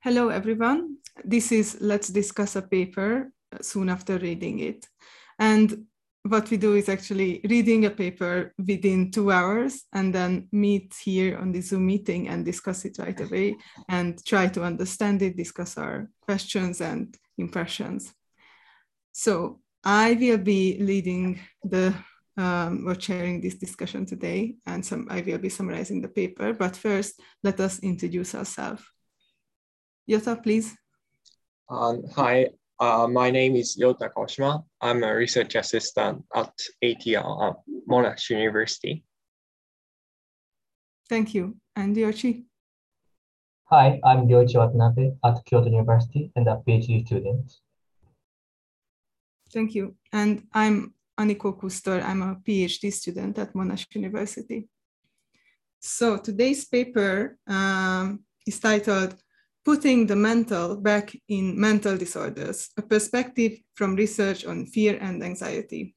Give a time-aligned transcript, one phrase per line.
[0.00, 0.98] Hello, everyone.
[1.24, 4.86] This is Let's Discuss a Paper uh, soon after reading it.
[5.38, 5.86] And
[6.22, 11.38] what we do is actually reading a paper within two hours and then meet here
[11.38, 13.56] on the Zoom meeting and discuss it right away
[13.88, 18.12] and try to understand it, discuss our questions and impressions.
[19.12, 21.94] So I will be leading the
[22.36, 26.52] um, or chairing this discussion today, and some I will be summarizing the paper.
[26.52, 28.82] But first, let us introduce ourselves.
[30.08, 30.76] Yota, please.
[31.68, 34.64] Um, hi, uh, my name is Yota Kawashima.
[34.80, 36.52] I'm a research assistant at
[36.84, 37.56] ATR at
[37.88, 39.04] Monash University.
[41.08, 41.56] Thank you.
[41.74, 42.44] And Ryoichi?
[43.64, 47.52] Hi, I'm Ryoichi Watanabe at Kyoto University and a PhD student.
[49.52, 49.94] Thank you.
[50.12, 52.02] And I'm Aniko.
[52.02, 54.68] I'm a PhD student at Monash University.
[55.80, 59.16] So today's paper um, is titled
[59.64, 65.94] Putting the Mental Back in Mental Disorders, a perspective from research on fear and anxiety.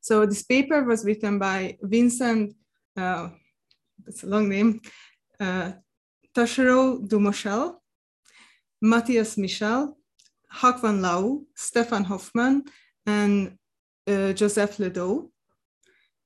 [0.00, 2.54] So this paper was written by Vincent,
[2.96, 3.30] uh,
[4.04, 4.80] that's a long name,
[5.40, 5.72] uh,
[6.34, 7.74] Dumouchel,
[8.80, 9.98] Matthias Michel,
[10.52, 12.64] Hakwan Lau, Stefan Hofmann,
[13.06, 13.58] and
[14.32, 15.30] Joseph Ledoux.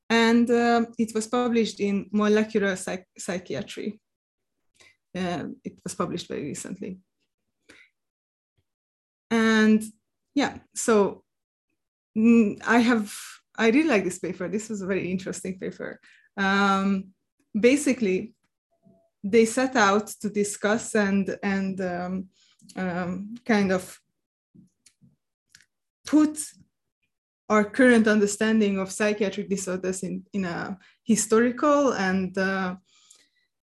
[0.08, 4.00] And uh, it was published in Molecular Psych Psychiatry.
[5.16, 6.98] Uh, it was published very recently.
[9.30, 9.83] And
[10.34, 11.24] yeah, so
[12.16, 13.14] mm, I have,
[13.56, 14.48] I really like this paper.
[14.48, 16.00] This was a very interesting paper.
[16.36, 17.12] Um,
[17.58, 18.34] basically,
[19.24, 22.28] they set out to discuss and, and um,
[22.77, 23.98] um, kind of
[26.06, 26.39] put
[27.53, 32.75] our current understanding of psychiatric disorders in, in a historical and uh,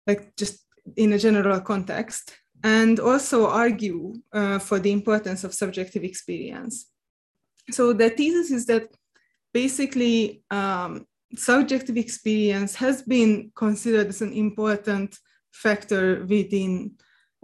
[0.07, 0.55] like just
[0.95, 2.23] in a general context
[2.63, 6.75] and also argue uh, for the importance of subjective experience.
[7.71, 8.85] So the thesis is that
[9.53, 11.05] basically um,
[11.35, 15.17] subjective experience has been considered as an important
[15.51, 16.93] factor within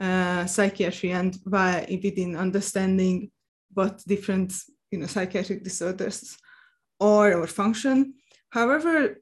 [0.01, 3.29] uh, psychiatry and within understanding
[3.73, 4.53] what different
[4.91, 6.37] you know psychiatric disorders
[6.99, 8.13] or function.
[8.49, 9.17] However,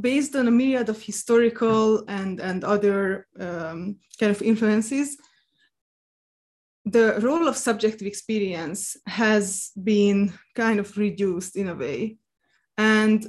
[0.00, 5.18] based on a myriad of historical and, and other um, kind of influences,
[6.84, 12.16] the role of subjective experience has been kind of reduced in a way.
[12.76, 13.26] And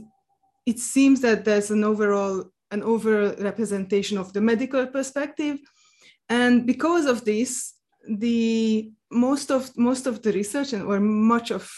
[0.65, 5.59] it seems that there's an overall, an over representation of the medical perspective.
[6.27, 7.74] And because of this,
[8.07, 11.69] the most of most of the research and or much of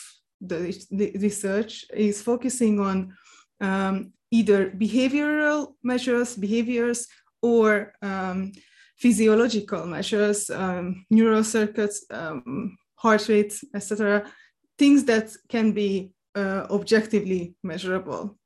[0.42, 3.14] the, the research is focusing on
[3.60, 7.08] um, either behavioral measures, behaviors,
[7.42, 8.52] or um,
[8.98, 14.30] physiological measures, um, neural circuits, um, heart rate, etc.,
[14.78, 18.38] things that can be uh, objectively measurable.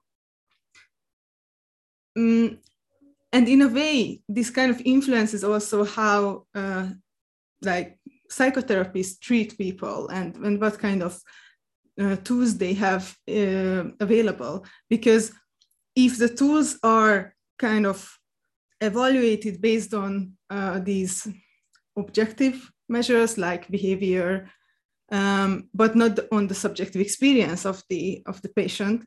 [2.18, 2.58] Mm,
[3.34, 6.90] and in a way, this kind of influences also how uh,
[7.62, 7.98] like
[8.32, 11.20] psychotherapists treat people and, and what kind of
[12.00, 14.66] uh, tools they have uh, available.
[14.90, 15.32] Because
[15.96, 18.18] if the tools are kind of
[18.80, 21.28] evaluated based on uh, these
[21.98, 24.50] objective measures like behavior,
[25.12, 29.06] um, but not on the subjective experience of the of the patient,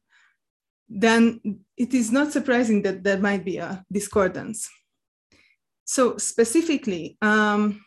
[0.88, 1.40] then
[1.76, 4.68] it is not surprising that there might be a discordance.
[5.86, 7.84] So specifically, um,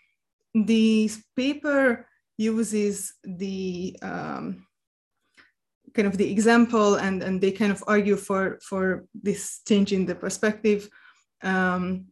[0.66, 2.08] the paper
[2.38, 4.66] uses the um,
[5.94, 10.06] kind of the example and, and they kind of argue for, for this change in
[10.06, 10.90] the perspective
[11.44, 12.06] um,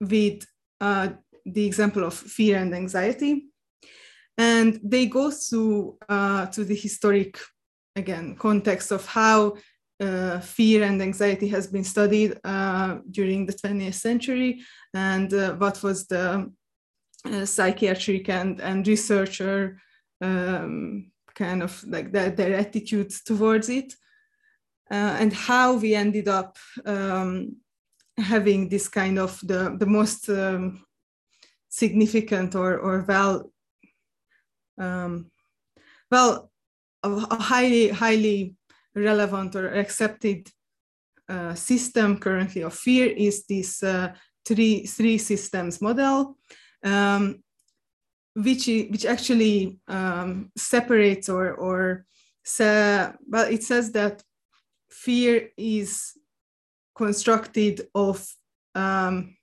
[0.00, 0.44] with
[0.80, 1.08] uh,
[1.46, 3.46] the example of fear and anxiety.
[4.36, 7.38] And they go through uh, to the historic,
[7.94, 9.54] again, context of how
[10.00, 14.60] uh, fear and anxiety has been studied uh, during the 20th century
[14.92, 16.50] and uh, what was the
[17.44, 19.80] psychiatric and, and researcher
[20.20, 23.94] um, kind of like their, their attitude towards it.
[24.90, 27.56] Uh, and how we ended up um,
[28.18, 30.84] having this kind of the, the most um,
[31.68, 33.50] significant or, or well
[34.78, 35.30] um,
[36.10, 36.50] well
[37.02, 38.54] a, a, highly highly
[38.94, 40.48] relevant or accepted
[41.28, 44.12] uh, system currently of fear is this uh,
[44.44, 46.36] three three systems model
[46.84, 47.42] um,
[48.34, 52.06] which which actually um, separates or or
[52.44, 54.22] say, well, it says that
[54.90, 56.12] fear is
[56.94, 58.26] constructed of
[58.74, 59.36] um,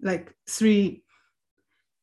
[0.00, 1.02] like three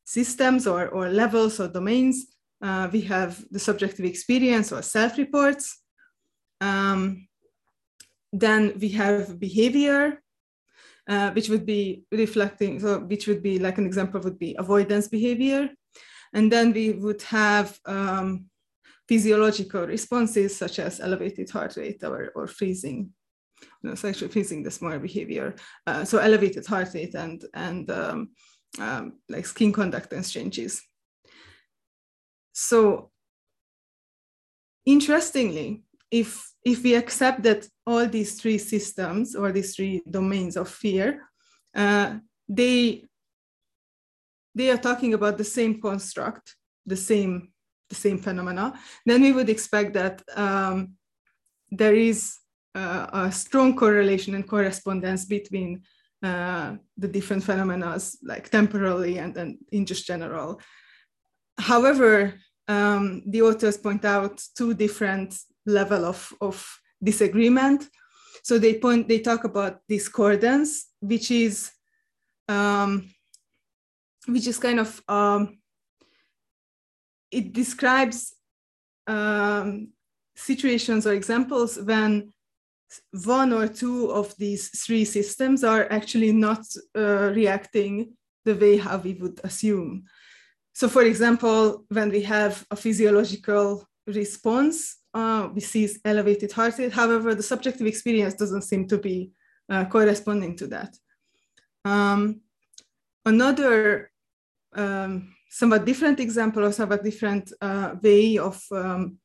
[0.04, 2.26] systems or, or levels or domains.
[2.62, 5.78] Uh, we have the subjective experience or self-reports.
[6.60, 7.28] Um,
[8.32, 10.22] then we have behavior,
[11.08, 15.08] uh, which would be reflecting, so which would be like an example would be avoidance
[15.08, 15.68] behavior.
[16.32, 18.46] And then we would have um,
[19.08, 23.10] physiological responses such as elevated heart rate or, or freezing.
[23.82, 25.54] No, so actually freezing the small behavior.
[25.86, 28.30] Uh, so elevated heart rate and, and um,
[28.78, 30.82] um, like skin conductance changes.
[32.52, 33.10] So
[34.86, 40.68] interestingly, if if we accept that all these three systems or these three domains of
[40.68, 41.06] fear,
[41.74, 42.08] uh,
[42.48, 43.04] they
[44.54, 46.56] they are talking about the same construct,
[46.86, 47.34] the same
[47.90, 48.66] the same phenomena,
[49.04, 50.94] then we would expect that um,
[51.70, 52.36] there is
[52.74, 55.82] uh, a strong correlation and correspondence between
[56.22, 60.60] uh, the different phenomena, like temporally and then in just general.
[61.58, 62.34] However,
[62.68, 65.34] um, the authors point out two different
[65.66, 66.56] level of, of
[67.02, 67.88] disagreement.
[68.42, 71.70] So they point, they talk about discordance, which is,
[72.48, 73.10] um,
[74.26, 75.58] which is kind of, um,
[77.30, 78.34] it describes
[79.06, 79.88] um,
[80.34, 82.32] situations or examples when
[83.24, 86.64] one or two of these three systems are actually not
[86.96, 88.12] uh, reacting
[88.44, 90.04] the way how we would assume.
[90.72, 96.92] So for example, when we have a physiological response, uh, we see elevated heart rate.
[96.92, 99.32] However, the subjective experience doesn't seem to be
[99.68, 100.96] uh, corresponding to that.
[101.84, 102.40] Um,
[103.24, 104.10] another
[104.74, 109.18] um, somewhat different example or somewhat different uh, way of um,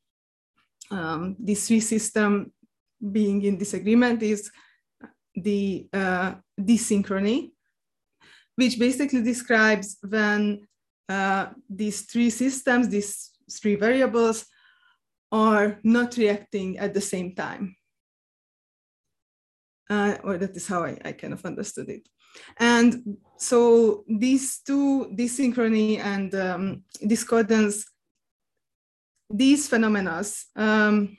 [0.91, 2.51] um, this three system
[3.11, 4.49] being in disagreement is
[5.35, 7.51] the uh, desynchrony,
[8.55, 10.65] which basically describes when
[11.09, 14.45] uh, these three systems, these three variables,
[15.35, 17.75] are not reacting at the same time.
[19.89, 22.07] Uh, or that is how I, I kind of understood it.
[22.57, 27.85] And so these two, desynchrony and um, discordance,
[29.29, 30.23] these phenomena
[30.55, 31.17] um,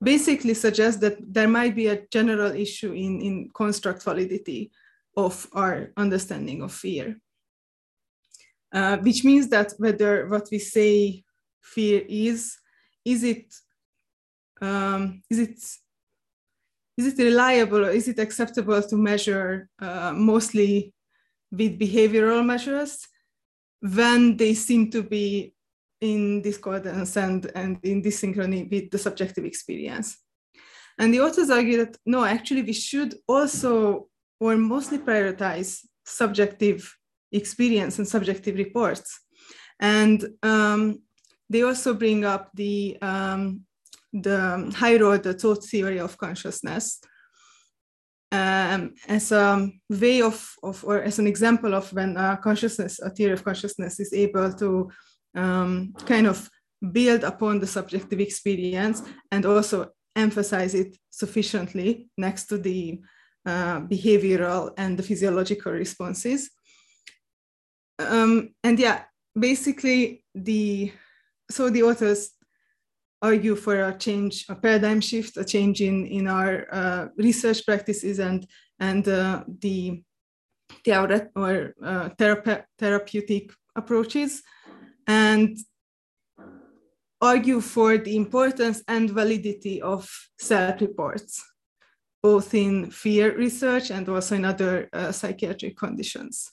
[0.00, 4.70] basically suggest that there might be a general issue in, in construct validity
[5.16, 7.20] of our understanding of fear.
[8.72, 11.24] Uh, which means that whether what we say
[11.60, 12.59] fear is,
[13.04, 13.54] is it,
[14.60, 15.58] um, is it
[16.96, 20.92] is it reliable or is it acceptable to measure uh, mostly
[21.50, 23.08] with behavioral measures
[23.80, 25.54] when they seem to be
[26.00, 30.18] in discordance and, and in desynchrony with the subjective experience.
[30.98, 34.08] And the authors argue that no, actually, we should also
[34.38, 36.96] or mostly prioritize subjective
[37.32, 39.20] experience and subjective reports.
[39.78, 41.02] And um,
[41.50, 43.62] they also bring up the, um,
[44.12, 47.00] the higher order thought theory of consciousness
[48.32, 53.10] um, as a way of, of, or as an example of when a consciousness, a
[53.10, 54.88] theory of consciousness is able to
[55.34, 56.48] um, kind of
[56.92, 59.02] build upon the subjective experience
[59.32, 63.00] and also emphasize it sufficiently next to the
[63.46, 66.50] uh, behavioral and the physiological responses.
[67.98, 69.02] Um, and yeah,
[69.38, 70.92] basically the
[71.50, 72.30] so the authors
[73.22, 78.18] argue for a change, a paradigm shift, a change in in our uh, research practices
[78.18, 78.46] and
[78.78, 80.02] and uh, the
[80.84, 82.08] the or uh,
[82.78, 84.42] therapeutic approaches
[85.06, 85.58] and
[87.20, 91.44] argue for the importance and validity of self-reports,
[92.22, 96.52] both in fear research and also in other uh, psychiatric conditions.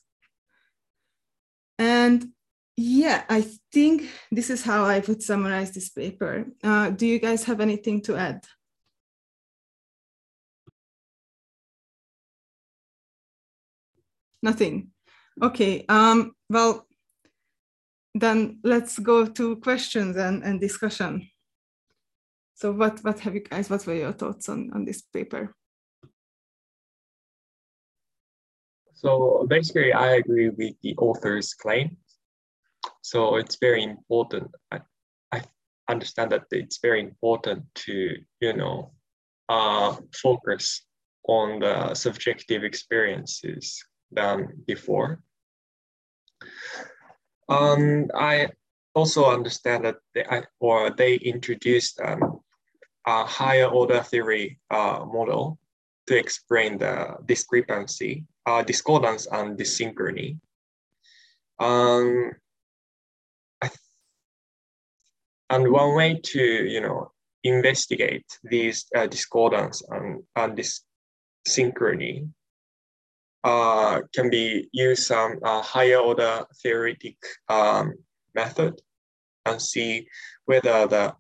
[1.80, 2.34] And
[2.78, 3.42] yeah, I
[3.74, 6.46] think this is how I would summarize this paper.
[6.64, 8.46] Uh, do you guys have anything to add?
[14.44, 14.92] Nothing.
[15.42, 15.86] Okay.
[15.90, 16.86] Um, well,
[18.14, 21.28] then let's go to questions and, and discussion.
[22.54, 25.56] So what, what have you guys, what were your thoughts on, on this paper?
[28.94, 31.98] So basically, I agree with the author's claim.
[33.08, 34.52] So it's very important.
[34.70, 34.82] I,
[35.32, 35.42] I
[35.88, 38.92] understand that it's very important to, you know,
[39.48, 40.84] uh, focus
[41.26, 45.22] on the subjective experiences than before.
[47.48, 48.50] Um, I
[48.94, 50.26] also understand that they,
[50.60, 52.42] or they introduced um,
[53.06, 55.60] a higher order theory uh, model
[56.08, 60.40] to explain the discrepancy, uh, discordance and desynchrony.
[61.58, 62.34] Um,
[65.50, 67.12] and one way to, you know,
[67.44, 70.82] investigate these uh, discordance and, and this
[71.48, 72.30] synchrony
[73.44, 77.16] uh, can be use some uh, higher order theoretic
[77.48, 77.94] um,
[78.36, 78.82] method
[79.46, 80.08] and see
[80.46, 81.16] whether the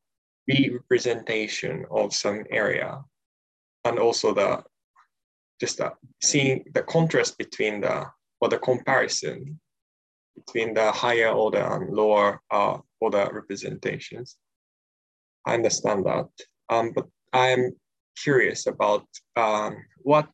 [0.47, 2.99] re-representation of some area
[3.85, 4.63] and also the
[5.59, 5.91] just the,
[6.21, 8.05] seeing the contrast between the
[8.41, 9.59] or the comparison
[10.35, 14.37] between the higher order and lower uh, order representations.
[15.45, 16.29] I understand that,
[16.69, 17.73] um, but I am
[18.21, 20.29] curious about um, what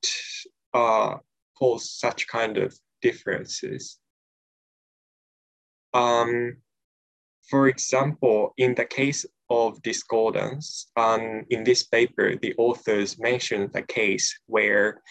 [0.73, 1.17] uh,
[1.57, 3.99] cause such kind of differences.
[5.93, 6.57] Um,
[7.49, 13.81] for example, in the case of discordance, um, in this paper, the authors mentioned a
[13.81, 15.01] case where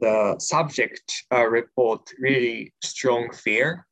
[0.00, 3.86] the subject uh, report really strong fear,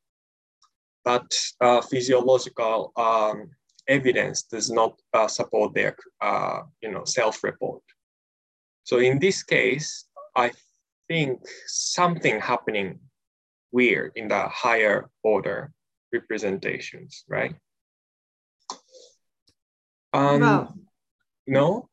[1.04, 1.30] but
[1.60, 3.50] uh, physiological um,
[3.88, 7.82] evidence does not uh, support their uh, you know, self-report.
[8.84, 10.06] So in this case,
[10.36, 10.52] I
[11.08, 12.98] think something happening
[13.72, 15.72] weird in the higher order
[16.12, 17.54] representations, right?
[20.12, 20.74] Um, well,
[21.46, 21.88] no?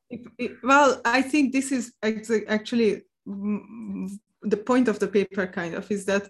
[0.64, 6.30] well, I think this is actually the point of the paper kind of is that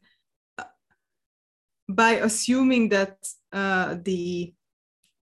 [1.95, 3.17] by assuming that
[3.51, 4.53] uh, the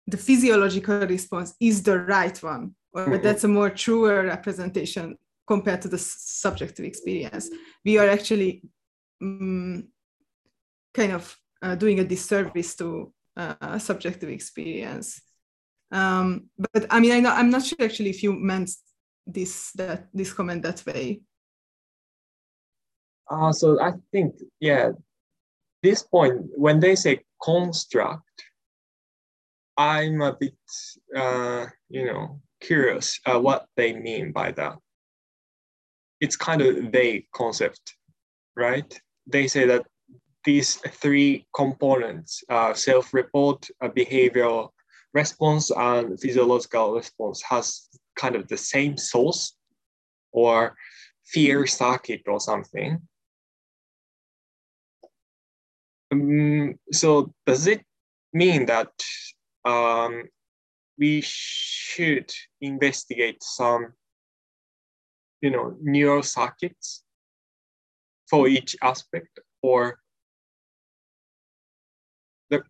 [0.08, 3.24] the physiological response is the right one or mm-hmm.
[3.24, 7.50] that's a more truer representation compared to the subjective experience.
[7.84, 8.64] We are actually
[9.22, 9.90] um,
[10.94, 15.22] kind of uh, doing a disservice to uh, subjective experience.
[15.90, 18.72] Um, but i mean I i'm not sure actually if you meant
[19.26, 21.22] this that this comment that way.
[23.30, 24.92] Uh, so I think, yeah,
[25.84, 28.24] this point, when they say construct,
[29.78, 30.56] I'm a bit,
[31.16, 34.78] uh, you know, curious uh, what they mean by that.
[36.20, 37.96] It's kind of vague concept,
[38.56, 39.00] right?
[39.28, 39.86] They say that
[40.44, 44.70] these three components, uh, self-report, uh, behavioral
[45.14, 49.56] response, and physiological response has kind of the same source
[50.32, 50.76] or
[51.26, 53.00] fear circuit or something.
[56.12, 57.84] Um, so does it
[58.34, 58.92] mean that
[59.66, 60.24] um,
[60.98, 63.94] we should investigate some,
[65.42, 67.04] you know, neural circuits
[68.30, 70.00] for each aspect, or
[72.50, 72.64] the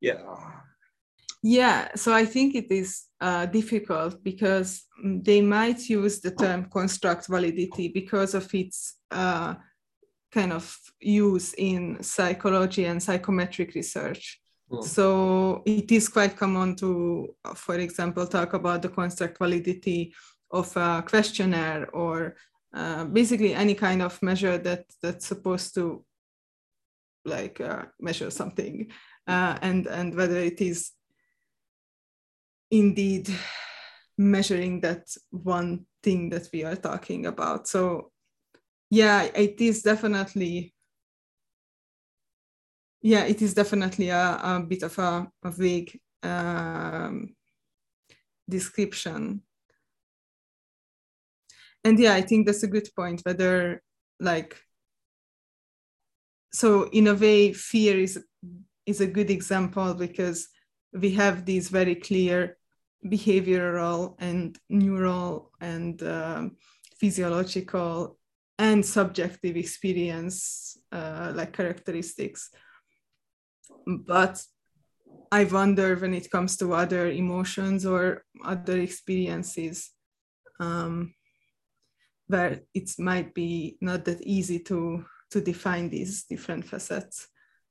[0.00, 0.67] yeah
[1.42, 6.68] yeah, so I think it is uh, difficult because mm, they might use the term
[6.70, 9.54] construct validity because of its uh,
[10.32, 14.40] kind of use in psychology and psychometric research.
[14.70, 14.82] Hmm.
[14.82, 20.14] So it is quite common to, for example, talk about the construct validity
[20.50, 22.36] of a questionnaire or
[22.74, 26.04] uh, basically any kind of measure that that's supposed to
[27.24, 28.90] like uh, measure something
[29.26, 30.92] uh, and and whether it is
[32.70, 33.28] indeed
[34.16, 37.68] measuring that one thing that we are talking about.
[37.68, 38.12] So
[38.90, 40.74] yeah, it is definitely
[43.00, 47.34] yeah, it is definitely a, a bit of a, a vague um,
[48.48, 49.42] description.
[51.84, 53.20] And yeah, I think that's a good point.
[53.24, 53.82] Whether
[54.18, 54.56] like
[56.52, 58.22] so in a way, fear is
[58.84, 60.48] is a good example because
[60.92, 62.57] we have these very clear
[63.04, 66.56] behavioral and neural and um,
[66.98, 68.18] physiological
[68.58, 72.50] and subjective experience uh, like characteristics.
[73.86, 74.42] But
[75.30, 79.90] i wonder when it comes to other emotions or other experiences
[80.58, 81.14] um,
[82.28, 87.28] where it might be not that easy to to define these different facets.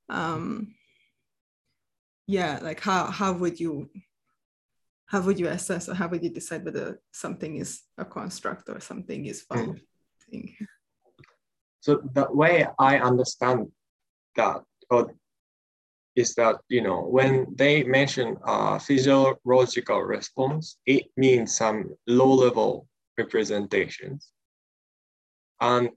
[0.08, 0.74] Um,
[2.28, 3.90] yeah like how how would you
[5.08, 8.80] how would you assess or how would you decide whether something is a construct or
[8.80, 9.80] something is found?
[10.32, 10.54] Mm.
[11.80, 13.68] So the way I understand
[14.36, 15.14] that or
[16.14, 22.86] is that you know when they mention a physiological response, it means some low-level
[23.16, 24.32] representations,
[25.60, 25.90] and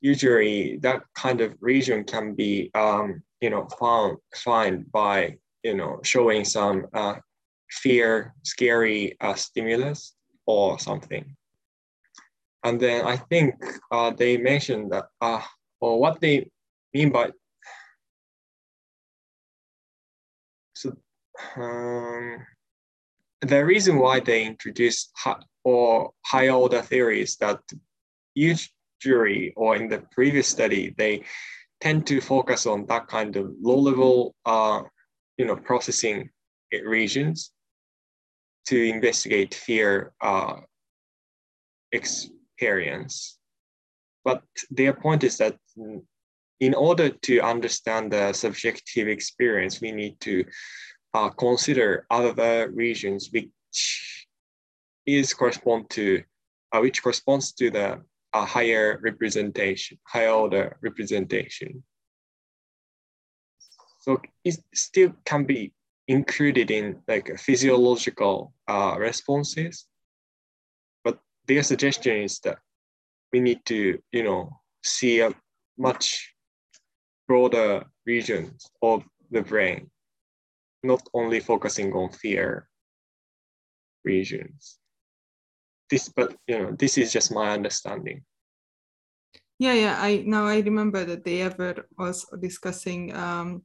[0.00, 6.00] usually that kind of region can be um, you know found find by you know,
[6.02, 7.14] showing some uh,
[7.72, 10.14] fear, scary uh, stimulus
[10.46, 11.36] or something.
[12.64, 13.54] And then I think
[13.90, 15.42] uh, they mentioned that, uh,
[15.80, 16.50] or what they
[16.94, 17.30] mean by,
[20.74, 20.94] so
[21.56, 22.38] um,
[23.40, 27.60] the reason why they introduced high, or higher order theories that
[28.34, 31.24] usually or in the previous study, they
[31.80, 34.82] tend to focus on that kind of low level, uh,
[35.36, 36.30] you know, processing
[36.84, 37.50] regions
[38.66, 40.56] to investigate fear uh,
[41.92, 43.38] experience.
[44.24, 45.56] But their point is that
[46.60, 50.44] in order to understand the subjective experience, we need to
[51.14, 54.26] uh, consider other regions which
[55.06, 56.22] is correspond to
[56.72, 58.00] uh, which corresponds to the
[58.32, 61.82] uh, higher representation, higher order representation.
[64.00, 65.72] So it still can be
[66.08, 69.86] included in like physiological uh, responses,
[71.04, 72.58] but their suggestion is that
[73.32, 75.34] we need to, you know, see a
[75.78, 76.34] much
[77.28, 79.90] broader regions of the brain,
[80.82, 82.68] not only focusing on fear
[84.04, 84.78] regions.
[85.88, 88.24] This, but you know, this is just my understanding.
[89.58, 89.96] Yeah, yeah.
[90.00, 93.62] I now I remember that they ever also discussing um,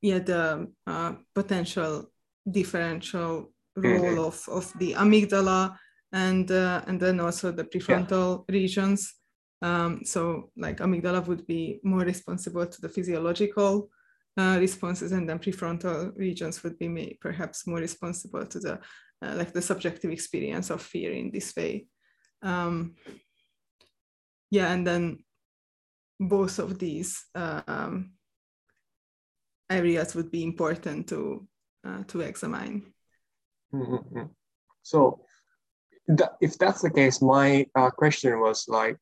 [0.00, 2.10] yeah the uh, potential
[2.50, 4.18] differential role mm-hmm.
[4.18, 5.76] of of the amygdala
[6.12, 8.52] and uh, and then also the prefrontal yeah.
[8.52, 9.14] regions
[9.62, 13.90] um, so like amygdala would be more responsible to the physiological
[14.36, 18.78] uh, responses and then prefrontal regions would be may, perhaps more responsible to the
[19.20, 21.86] uh, like the subjective experience of fear in this way
[22.42, 22.94] um,
[24.50, 25.18] yeah and then
[26.20, 28.12] both of these um,
[29.70, 31.46] areas would be important to
[31.84, 32.92] uh, to examine.
[33.72, 34.24] Mm-hmm.
[34.82, 35.20] So,
[36.08, 38.96] th- if that's the case, my uh, question was like,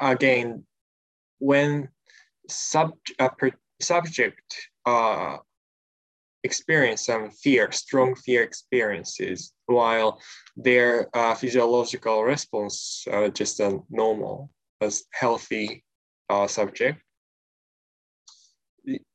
[0.00, 0.64] again,
[1.38, 1.88] when
[2.48, 5.38] sub uh, per- subject uh,
[6.44, 10.20] experience some fear, strong fear experiences, while
[10.56, 14.50] their uh, physiological response just a normal,
[14.80, 15.84] as healthy
[16.28, 17.00] uh, subject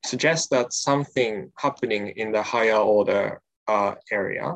[0.05, 4.55] suggests that something happening in the higher order uh, area?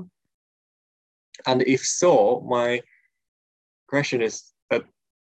[1.46, 2.82] And if so, my
[3.88, 4.84] question is that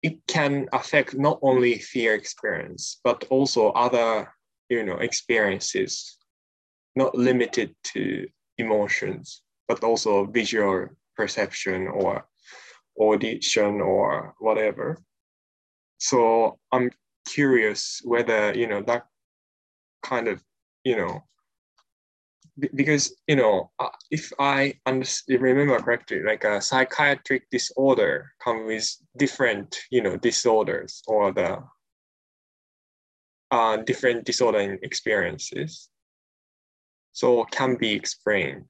[0.04, 4.34] it can affect not only fear experience, but also other,
[4.70, 6.18] you know, experiences,
[6.96, 12.26] not limited to emotions, but also visual perception or
[13.00, 14.98] audition or whatever.
[15.98, 16.92] So I'm
[17.28, 19.06] curious whether, you know, that
[20.02, 20.42] kind of,
[20.84, 21.24] you know,
[22.76, 24.74] because you know uh, if i
[25.30, 28.86] remember correctly like a psychiatric disorder come with
[29.18, 31.58] different you know disorders or the
[33.52, 35.90] uh, different disorder experiences
[37.14, 38.66] so can be explained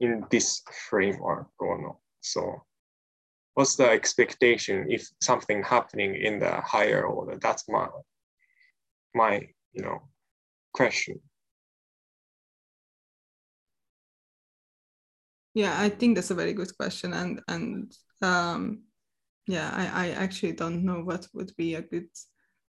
[0.00, 1.96] in this framework or not.
[2.20, 2.62] So
[3.54, 7.38] what's the expectation if something happening in the higher order?
[7.40, 7.88] That's my
[9.14, 10.02] my you know
[10.72, 11.20] question.
[15.54, 17.92] Yeah i think that's a very good question and and
[18.22, 18.82] um
[19.46, 22.08] yeah i i actually don't know what would be a good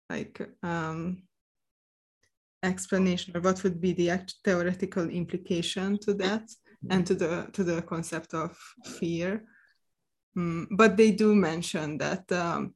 [0.08, 1.22] like um
[2.62, 4.10] explanation or what would be the
[4.44, 6.48] theoretical implication to that
[6.88, 8.56] and to the to the concept of
[8.98, 9.44] fear.
[10.36, 12.74] Um, but they do mention that um,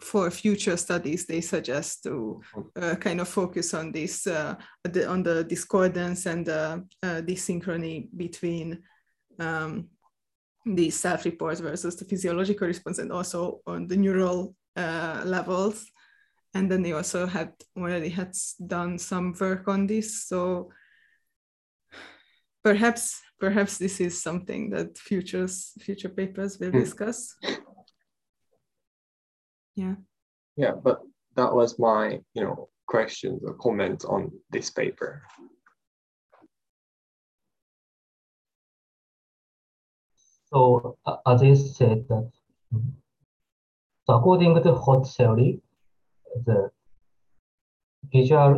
[0.00, 2.40] for future studies, they suggest to
[2.76, 8.08] uh, kind of focus on this, uh, the, on the discordance and the uh, desynchrony
[8.16, 8.82] between
[9.38, 9.88] um,
[10.66, 15.86] the self-reports versus the physiological response, and also on the neural uh, levels.
[16.54, 18.34] And then they also had already had
[18.66, 20.24] done some work on this.
[20.24, 20.70] So
[22.62, 26.80] perhaps perhaps this is something that futures future papers will hmm.
[26.80, 27.34] discuss
[29.80, 29.94] yeah.
[30.56, 31.00] Yeah but
[31.36, 35.22] that was my you know questions or comments on this paper.
[40.52, 42.30] So uh, as I said that
[44.06, 45.60] so according to HOT theory
[46.46, 46.70] the
[48.12, 48.52] visual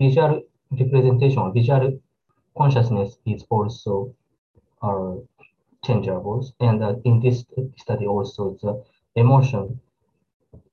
[0.00, 1.98] visual representation visual
[2.56, 4.14] consciousness is also
[4.82, 5.16] are
[5.84, 7.44] changeable and uh, in this
[7.76, 8.72] study also the
[9.14, 9.80] emotion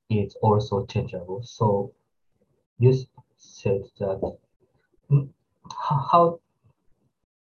[0.09, 1.41] is also changeable.
[1.43, 1.93] So
[2.79, 2.93] you
[3.37, 4.37] said that
[5.11, 5.29] mm,
[5.99, 6.39] how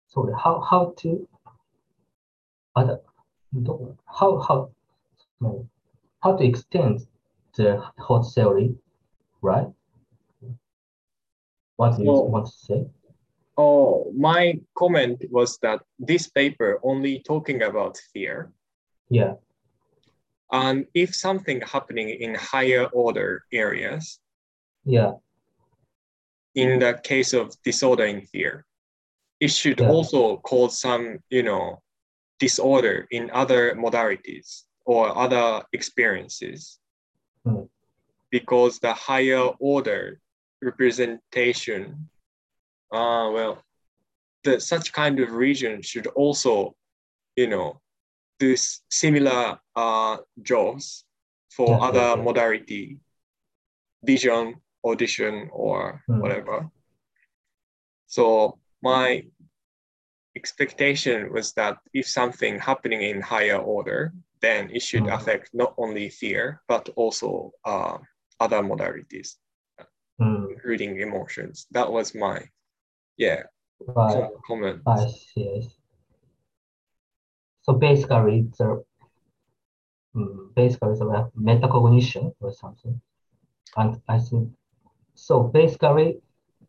[0.08, 1.28] sorry how how to
[2.74, 3.00] other
[4.06, 4.70] how how
[5.40, 5.68] no,
[6.22, 7.06] how to extend
[7.56, 8.74] the HOT theory,
[9.42, 9.68] right?
[11.76, 12.86] What do you Well- want to say?
[13.60, 18.52] Oh, my comment was that this paper only talking about fear.
[19.10, 19.34] Yeah,
[20.50, 24.18] And if something happening in higher order areas,
[24.84, 25.12] yeah,
[26.54, 28.64] in the case of disorder in fear,
[29.40, 29.90] it should Yeah.
[29.90, 31.82] also cause some, you know,
[32.38, 36.80] disorder in other modalities or other experiences.
[37.44, 37.68] Mm.
[38.30, 40.20] Because the higher order
[40.62, 42.08] representation,
[42.90, 43.62] uh, well,
[44.44, 46.74] the such kind of region should also,
[47.36, 47.80] you know,
[48.38, 48.54] do
[48.90, 51.04] similar uh, jobs
[51.50, 52.98] for Yeah, other yeah, modality,
[54.04, 56.20] vision, audition, or Mm.
[56.22, 56.70] whatever.
[58.06, 59.26] So my
[60.36, 65.14] expectation was that if something happening in higher order, then it should Mm.
[65.14, 67.98] affect not only fear but also uh,
[68.40, 69.36] other modalities,
[70.20, 71.66] mm, including emotions.
[71.72, 72.46] That was my
[73.16, 73.42] yeah
[73.80, 74.14] right.
[74.14, 74.82] com- comment.
[74.86, 75.70] I see.
[77.68, 78.82] So basically, the
[80.16, 82.98] mm, basically the metacognition or something,
[83.76, 84.52] and I think
[85.14, 85.42] so.
[85.42, 86.22] Basically,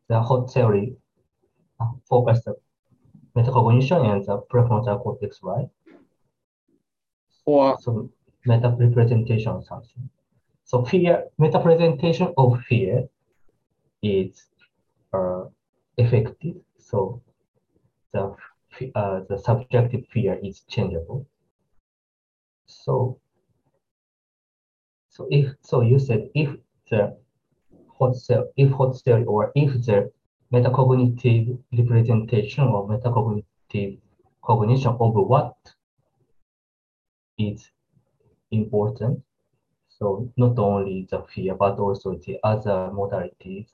[0.09, 0.97] the whole theory
[2.09, 2.55] focuses focus the
[3.33, 5.69] metacognition and the prefrontal cortex, right?
[7.45, 8.09] Or So
[8.45, 10.09] meta representation or something.
[10.65, 13.07] So fear meta presentation of fear
[14.03, 14.49] is
[15.13, 15.45] uh,
[15.97, 16.57] effective.
[16.77, 17.21] So
[18.11, 18.35] the
[18.95, 21.27] uh, the subjective fear is changeable.
[22.65, 23.19] So
[25.09, 26.55] so if so you said if
[26.89, 27.17] the
[27.97, 30.11] hot cell if hot cell or if the
[30.53, 33.99] metacognitive representation or metacognitive
[34.43, 35.55] cognition of what
[37.37, 37.71] is
[38.51, 39.23] important.
[39.89, 43.67] So not only the fear, but also the other modalities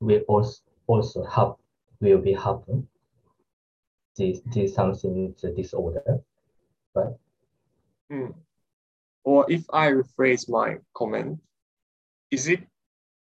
[0.00, 1.54] will also also have
[2.00, 2.88] will be happen.
[4.16, 6.02] This this something the disorder.
[6.94, 7.14] right?
[8.10, 8.30] Hmm.
[9.24, 11.40] Or if I rephrase my comment,
[12.30, 12.60] is it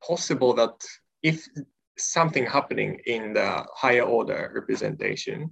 [0.06, 0.76] possible that
[1.24, 1.48] if
[1.98, 5.50] something happening in the higher order representation,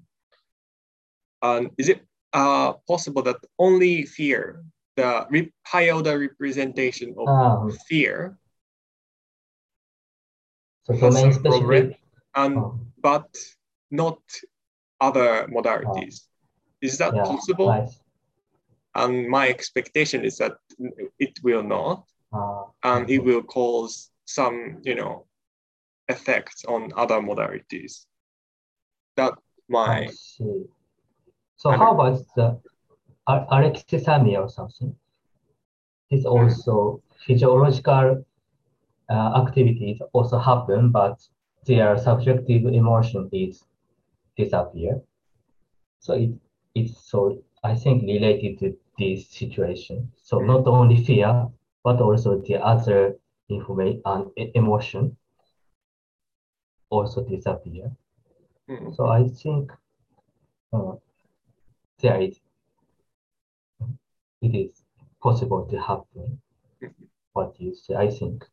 [1.41, 2.01] um, is it
[2.34, 4.63] uh, possible that only fear,
[4.95, 8.38] the re- higher order representation of Um, fear,
[10.84, 11.95] so Has some progress.
[12.36, 13.30] and um, but
[13.89, 14.19] not
[15.01, 16.27] other modalities?
[16.81, 17.67] Is that yeah, possible?
[17.67, 17.89] right.
[18.95, 20.53] And my expectation is that
[21.19, 22.05] it will not.
[22.33, 25.25] Uh, and it will cause some, you know,
[26.07, 28.05] effects on other modalities.
[29.17, 29.33] That
[29.67, 30.07] my.
[31.57, 32.59] So I how about the
[33.27, 34.95] alexithymia or something?
[36.09, 38.25] It's also physiological
[39.09, 41.19] uh, activities also happen, but
[41.65, 43.63] their subjective emotion is
[44.38, 45.02] disappear.
[46.00, 46.32] So it
[46.76, 50.12] it's so I think related to this situation.
[50.22, 50.48] So Mm.
[50.48, 51.50] not only fear,
[51.84, 53.15] but also the other
[53.50, 55.17] information and e- emotion
[56.89, 57.91] also disappear.
[58.67, 59.72] mm, So I think
[60.74, 60.96] uh,
[62.02, 62.39] there is
[64.41, 64.84] it is
[65.22, 66.41] possible to happen.
[67.34, 68.46] What you say, I think.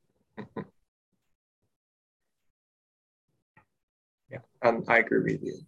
[4.63, 5.61] And I agree with you.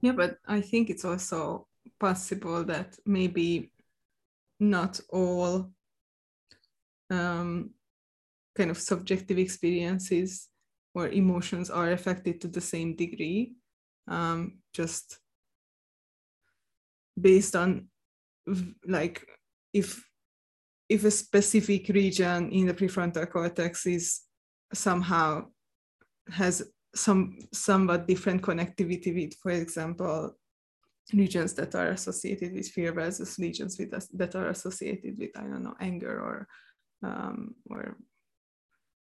[0.00, 1.66] Yeah, but I think it's also
[1.98, 3.70] possible that maybe
[4.60, 5.70] not all
[7.10, 7.70] um,
[8.54, 10.48] kind of subjective experiences
[10.94, 13.54] or emotions are affected to the same degree,
[14.08, 15.18] um, just
[17.20, 17.88] based on
[18.86, 19.26] like
[19.72, 20.04] if
[20.88, 24.20] if a specific region in the prefrontal cortex is
[24.72, 25.46] somehow
[26.30, 26.62] has
[26.94, 30.36] some somewhat different connectivity with, for example,
[31.12, 35.42] regions that are associated with fear versus regions with us that are associated with I
[35.42, 36.48] don't know anger or
[37.02, 37.96] um, or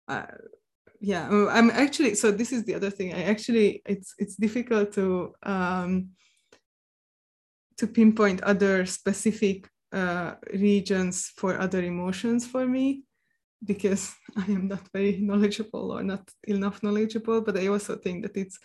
[0.09, 0.27] uh,
[1.01, 3.15] yeah uh, I'm actually so this is the other thing.
[3.15, 6.11] I actually it's it's difficult to um,
[7.79, 13.05] to pinpoint other specific uh, regions for other emotions for me
[13.65, 17.41] because I am not very knowledgeable or not enough knowledgeable.
[17.41, 18.59] But I also think that it's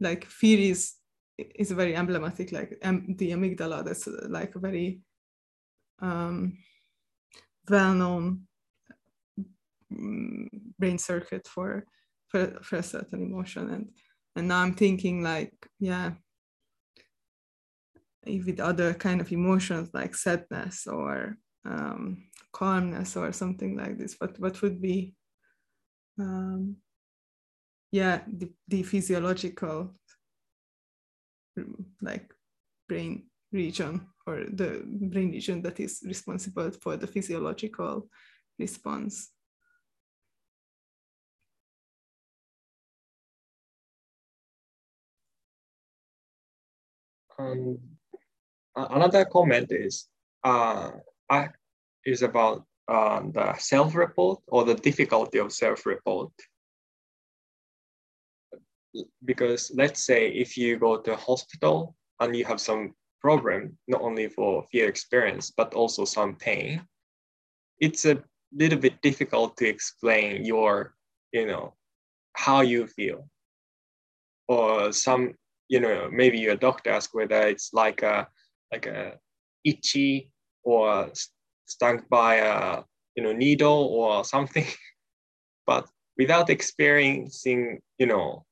[0.00, 0.94] like fear is
[1.38, 3.84] is very emblematic, like um, the amygdala.
[3.84, 5.00] That's like a very
[6.00, 6.58] um,
[7.68, 8.46] well-known
[9.92, 10.48] mm,
[10.78, 11.84] brain circuit for,
[12.28, 13.88] for for a certain emotion and
[14.34, 16.12] and now i'm thinking like yeah
[18.26, 24.16] with other kind of emotions like sadness or um, calmness or something like this.
[24.18, 25.14] What what would be
[26.18, 26.76] um,
[27.92, 29.94] yeah the, the physiological
[32.02, 32.32] like
[32.88, 38.08] brain region or the brain region that is responsible for the physiological
[38.58, 39.30] response?
[47.38, 47.95] Um,
[48.76, 50.08] another comment is
[50.44, 50.90] uh,
[51.30, 51.48] I,
[52.04, 56.30] is about uh, the self-report or the difficulty of self-report.
[59.24, 64.00] Because let's say if you go to a hospital and you have some problem, not
[64.02, 66.86] only for fear experience, but also some pain,
[67.80, 70.94] it's a little bit difficult to explain your,
[71.32, 71.74] you know,
[72.34, 73.28] how you feel.
[74.48, 75.34] Or some,
[75.68, 78.28] you know, maybe your doctor asks whether it's like a
[78.72, 79.18] like a
[79.64, 80.30] itchy
[80.62, 81.10] or
[81.66, 82.82] stung by a
[83.14, 84.66] you know needle or something.
[85.66, 88.44] But without experiencing you know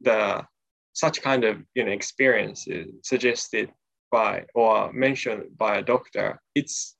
[0.00, 0.44] the
[0.92, 3.70] such kind of you know experience uh, suggested
[4.10, 6.96] by or mentioned by a doctor it's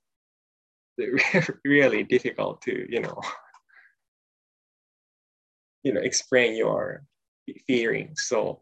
[1.65, 3.19] really difficult to you know
[5.83, 7.03] you know explain your
[7.67, 8.25] feelings.
[8.27, 8.61] So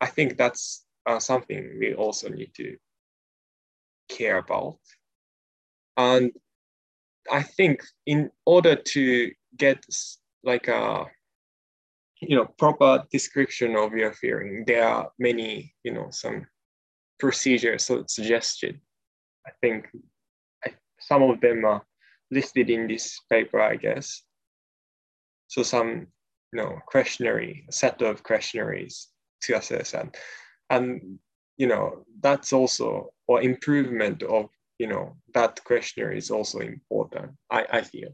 [0.00, 2.76] i think that's uh, something we also need to
[4.08, 4.78] care about.
[5.96, 6.32] And
[7.30, 9.84] I think in order to get
[10.44, 11.06] like a
[12.20, 16.46] you know proper description of your feeling, there are many you know some
[17.18, 18.80] procedures so suggested.
[19.46, 19.88] I think
[20.64, 21.82] I, some of them are
[22.30, 24.22] listed in this paper, I guess.
[25.48, 26.06] So some
[26.52, 29.08] you know questionnaire set of questionnaires
[29.94, 30.14] and
[30.70, 31.18] and
[31.56, 34.48] you know that's also or improvement of
[34.78, 38.10] you know that questionnaire is also important i i feel.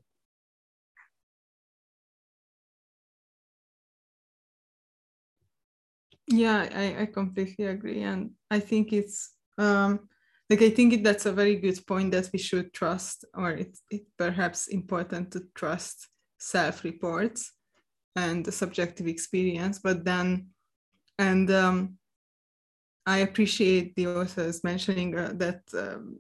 [6.26, 10.08] Yeah i i completely agree and i think it's um
[10.50, 14.06] like i think that's a very good point that we should trust or it's it
[14.16, 16.08] perhaps important to trust
[16.38, 17.52] self reports
[18.16, 20.53] and the subjective experience but then
[21.18, 21.98] and um
[23.07, 26.18] I appreciate the authors mentioning uh, that um,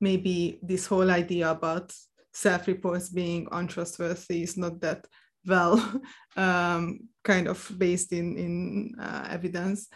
[0.00, 1.94] maybe this whole idea about
[2.32, 5.06] self-reports being untrustworthy is not that
[5.46, 6.02] well
[6.36, 9.88] um, kind of based in, in uh, evidence,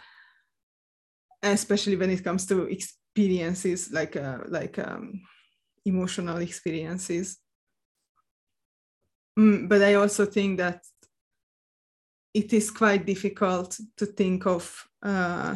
[1.43, 5.21] especially when it comes to experiences like, uh, like um,
[5.85, 7.37] emotional experiences.
[9.37, 10.81] Mm, but I also think that
[12.33, 15.55] it is quite difficult to think of uh,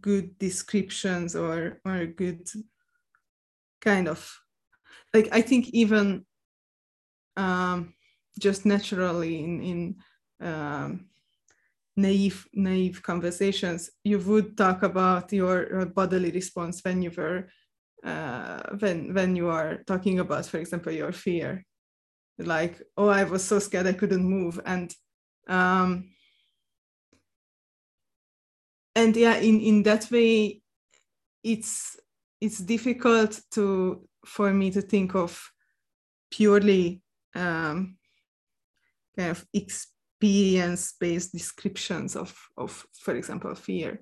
[0.00, 2.48] good descriptions or or good
[3.80, 4.38] kind of
[5.14, 6.24] like I think even
[7.36, 7.94] um,
[8.38, 9.96] just naturally in in
[10.40, 11.06] um,
[11.96, 17.48] naive naive conversations you would talk about your, bodily response when you were
[18.04, 21.64] uh, when when you are talking about for example your fear.
[22.38, 24.94] Like oh I was so scared I couldn't move and
[25.46, 26.10] um,
[28.94, 30.60] and yeah in in that way
[31.44, 31.96] it's
[32.40, 35.50] it's difficult to for me to think of
[36.30, 37.00] purely
[37.34, 37.96] um,
[39.16, 44.00] kind of experience based descriptions of of for example fear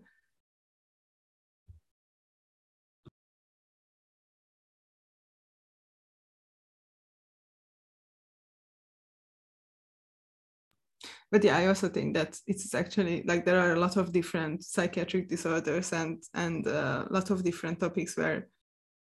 [11.35, 14.63] but yeah i also think that it's actually like there are a lot of different
[14.63, 18.47] psychiatric disorders and and a lot of different topics where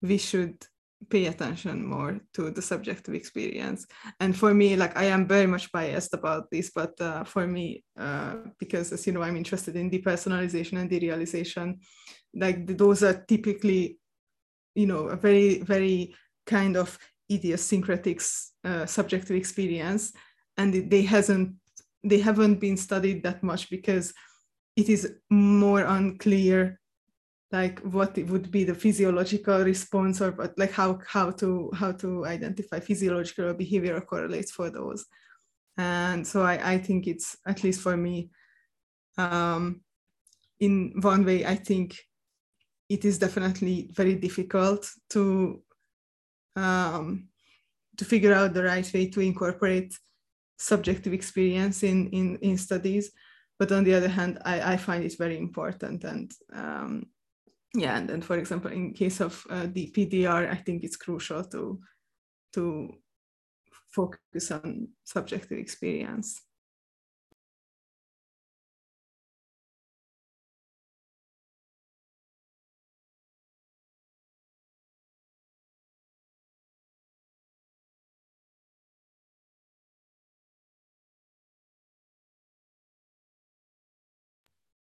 [0.01, 0.57] we should
[1.09, 3.85] pay attention more to the subjective experience.
[4.21, 7.83] And for me like i am very much biased about this but uh, for me
[7.99, 11.67] uh, because as you know i'm interested in depersonalization and derealization
[12.33, 13.99] like those are typically
[14.75, 16.15] you know a very very
[16.47, 16.97] kind of
[17.31, 18.21] idiosyncratic
[18.63, 20.13] uh, subjective experience.
[20.57, 21.55] And they hasn't
[22.03, 24.13] they haven't been studied that much because
[24.75, 26.79] it is more unclear
[27.51, 31.91] like what it would be the physiological response or but like how how to how
[31.91, 35.05] to identify physiological or behavioral correlates for those.
[35.77, 38.29] And so i i think it's at least for me
[39.17, 39.81] um
[40.59, 41.97] in one way i think
[42.89, 45.63] it is definitely very difficult to
[46.55, 47.27] um,
[47.97, 49.97] to figure out the right way to incorporate
[50.63, 53.11] subjective experience in in, in studies
[53.59, 57.05] but on the other hand i, I find it very important and um,
[57.75, 61.43] yeah and then for example in case of uh, the pdr i think it's crucial
[61.43, 61.79] to
[62.53, 62.89] to
[63.89, 66.41] focus on subjective experience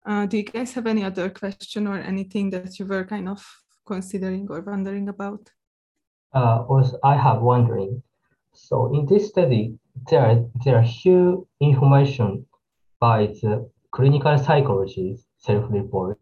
[0.06, 3.44] Uh, do you guys have any other question or anything that you were kind of
[3.86, 5.50] considering or wondering about?
[6.32, 8.02] Uh, was I have wondering.
[8.52, 9.78] So in this study,
[10.10, 12.46] there there are huge information
[13.00, 16.18] by the clinical psychology self-report.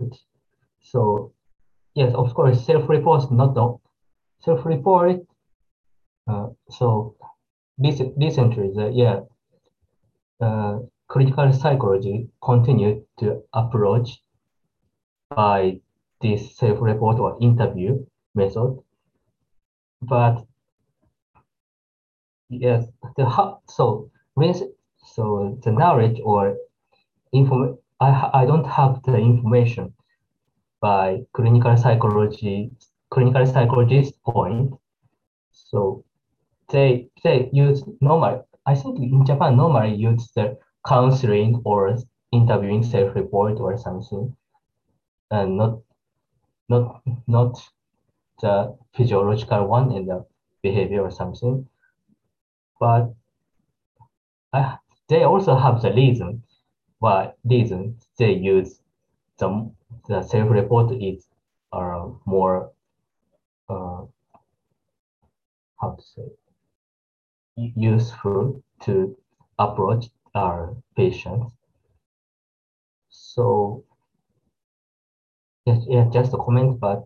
[0.81, 1.33] So
[1.95, 3.77] yes, of course, self-report not the
[4.45, 5.21] self-report.
[6.29, 7.16] Uh, so
[7.79, 9.21] recently, the yeah,
[10.40, 10.79] uh,
[11.12, 14.22] clinical psychology continued to approach
[15.29, 15.79] by
[16.22, 18.03] this self-report or interview
[18.35, 18.79] method.
[20.01, 20.46] But
[22.48, 23.27] yes, the
[23.68, 24.11] so
[25.05, 26.57] so the knowledge or
[27.33, 29.92] inform I I don't have the information
[30.81, 32.70] by clinical psychology
[33.11, 34.72] clinical psychologist point.
[35.53, 36.05] So
[36.70, 41.97] they they use normal I think in Japan normally use the counseling or
[42.33, 44.37] interviewing self-report or something,
[45.31, 45.81] and not
[46.68, 47.59] not not
[48.40, 50.25] the physiological one and the
[50.62, 51.68] behavior or something.
[52.81, 53.14] But
[54.53, 56.42] I, they also have the reason
[56.99, 58.81] why reason they use
[59.38, 59.71] the
[60.09, 61.27] the self-report is
[61.73, 62.73] uh, more
[63.68, 64.03] uh,
[65.81, 66.29] how to say
[67.57, 69.16] useful to
[69.59, 71.53] approach our patients.
[73.09, 73.85] So
[75.66, 77.05] yeah, yeah, just a comment, but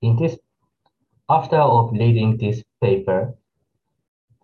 [0.00, 0.38] in this,
[1.28, 3.34] after of reading this paper,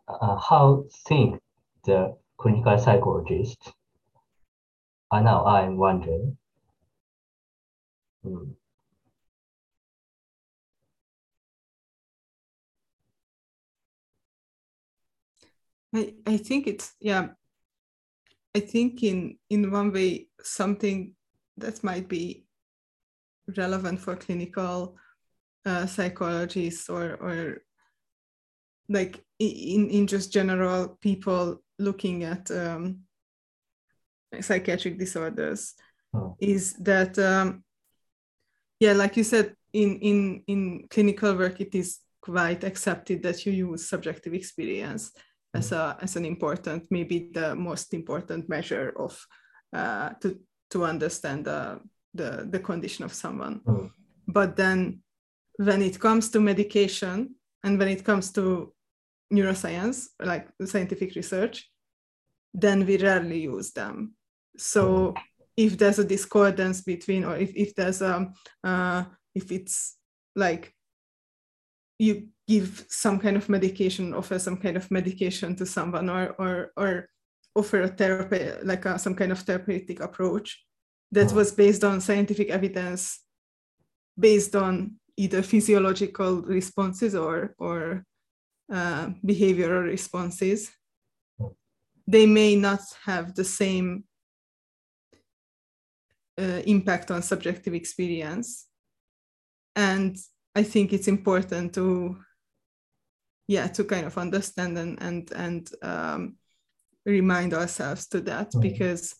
[0.09, 1.41] uh, how think
[1.85, 3.73] the clinical psychologist?
[5.11, 6.37] Uh, now I'm wondering.
[8.23, 8.51] Hmm.
[15.95, 17.29] I, I think it's yeah
[18.55, 21.15] I think in in one way something
[21.57, 22.45] that might be
[23.57, 24.97] relevant for clinical
[25.65, 27.63] uh, psychologists or or
[28.89, 33.01] like in in just general people looking at um,
[34.41, 35.75] psychiatric disorders
[36.15, 36.37] oh.
[36.41, 37.63] is that um,
[38.81, 43.53] yeah like you said in in in clinical work it is quite accepted that you
[43.53, 45.13] use subjective experience
[45.55, 49.27] as a as an important, maybe the most important measure of
[49.75, 50.39] uh, to
[50.71, 51.81] to understand the,
[52.15, 53.61] the the condition of someone.
[53.67, 53.91] Mm.
[54.27, 55.03] But then,
[55.57, 57.35] when it comes to medication
[57.65, 58.75] and when it comes to
[59.33, 61.71] neuroscience, like scientific research,
[62.55, 64.15] then we rarely use them.
[64.57, 65.21] So mm.
[65.57, 68.31] if there's a discordance between, or if, if there's a,
[68.65, 69.97] uh, if it's
[70.37, 70.75] like
[71.99, 76.73] you give some kind of medication, offer some kind of medication to someone, or or
[76.77, 77.09] or
[77.55, 80.65] offer a therapy like a, some kind of therapeutic approach
[81.13, 83.21] that was based on scientific evidence,
[84.19, 88.05] based on either physiological responses or or
[88.73, 90.71] uh, behavioral responses.
[92.07, 94.05] They may not have the same
[96.41, 98.67] uh, impact on subjective experience,
[99.77, 100.17] and
[100.55, 102.17] I think it's important to
[103.49, 106.37] yeah to kind of understand and and and um,
[107.05, 108.61] remind ourselves to that mm-hmm.
[108.61, 109.17] because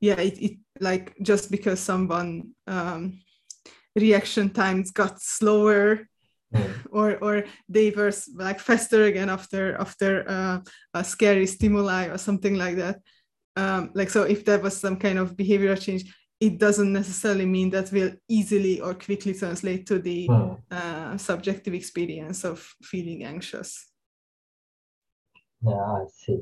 [0.00, 3.20] yeah it, it like just because someone um,
[3.94, 6.08] reaction times got slower
[6.52, 6.72] mm.
[6.90, 10.58] or or they were like faster again after after uh,
[10.94, 12.98] a scary stimuli or something like that
[13.56, 16.04] um, like so if there was some kind of behavioral change
[16.42, 20.54] it doesn't necessarily mean that will easily or quickly translate to the hmm.
[20.72, 23.86] uh, subjective experience of feeling anxious.
[25.64, 26.40] Yeah, I see.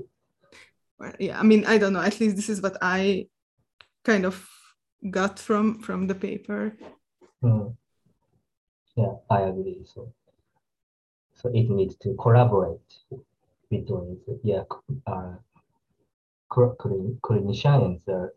[1.18, 2.00] Yeah, I mean, I don't know.
[2.00, 3.28] At least this is what I
[4.02, 4.48] kind of
[5.10, 6.78] got from from the paper.
[7.42, 7.68] Hmm.
[8.96, 9.84] Yeah, I agree.
[9.84, 10.14] So,
[11.34, 12.90] so it needs to collaborate
[13.68, 14.64] between the, yeah,
[15.06, 15.36] uh,
[16.50, 18.32] clinicians the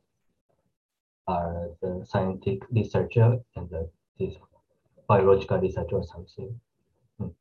[1.27, 4.35] are the scientific researcher and the, this
[5.07, 6.59] biological researcher or something.
[7.21, 7.33] Mm.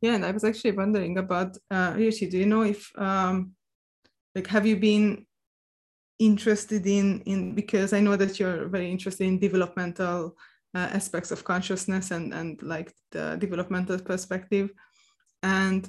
[0.00, 3.52] Yeah, and I was actually wondering about uh, Ryoichi, do you know if um,
[4.34, 5.26] like have you been
[6.18, 10.36] interested in in because I know that you're very interested in developmental
[10.74, 14.70] uh, aspects of consciousness and and like the developmental perspective,
[15.42, 15.88] and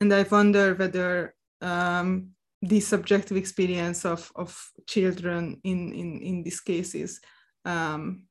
[0.00, 2.30] and I wonder whether um,
[2.62, 7.20] the subjective experience of of children in in in these cases
[7.64, 8.26] um,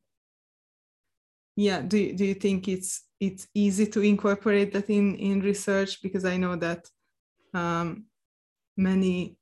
[1.55, 6.01] yeah do, do you think it's it's easy to incorporate that in in research?
[6.01, 6.85] Because i know that
[7.53, 8.05] um,
[8.75, 9.37] many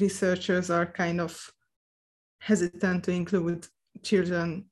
[0.00, 1.52] researchers are kind of
[2.40, 3.66] hesitant to include
[4.02, 4.64] children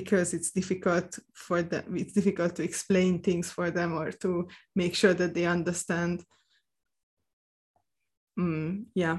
[0.00, 4.94] because it's difficult for them it's difficult to explain things for them or to make
[4.94, 6.22] sure that they understand.
[8.38, 9.18] Mm, yeah.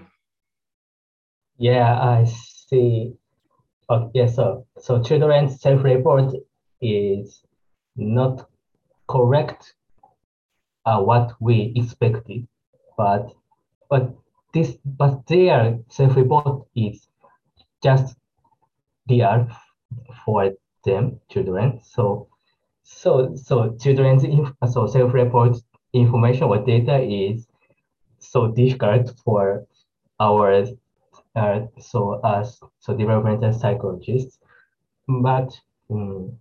[1.57, 2.25] Yeah i
[2.69, 3.13] see.
[3.89, 4.45] Oh, yeah so
[4.86, 6.30] so children's self-report
[6.80, 7.41] is
[7.95, 8.36] not
[9.13, 9.73] correct
[10.86, 12.47] uh, what we expected
[12.97, 13.23] but
[13.89, 14.03] but
[14.53, 17.07] this but their self-report is
[17.82, 18.15] just
[19.07, 19.47] there
[20.23, 20.51] for
[20.88, 21.79] them children.
[21.83, 22.27] So
[22.83, 25.57] so so children's inf- so self-report
[25.93, 27.47] information or data is
[28.19, 29.65] so difficult for
[30.19, 30.65] our
[31.35, 34.39] uh, so as so developmental psychologists.
[35.07, 35.49] But
[35.91, 36.38] um,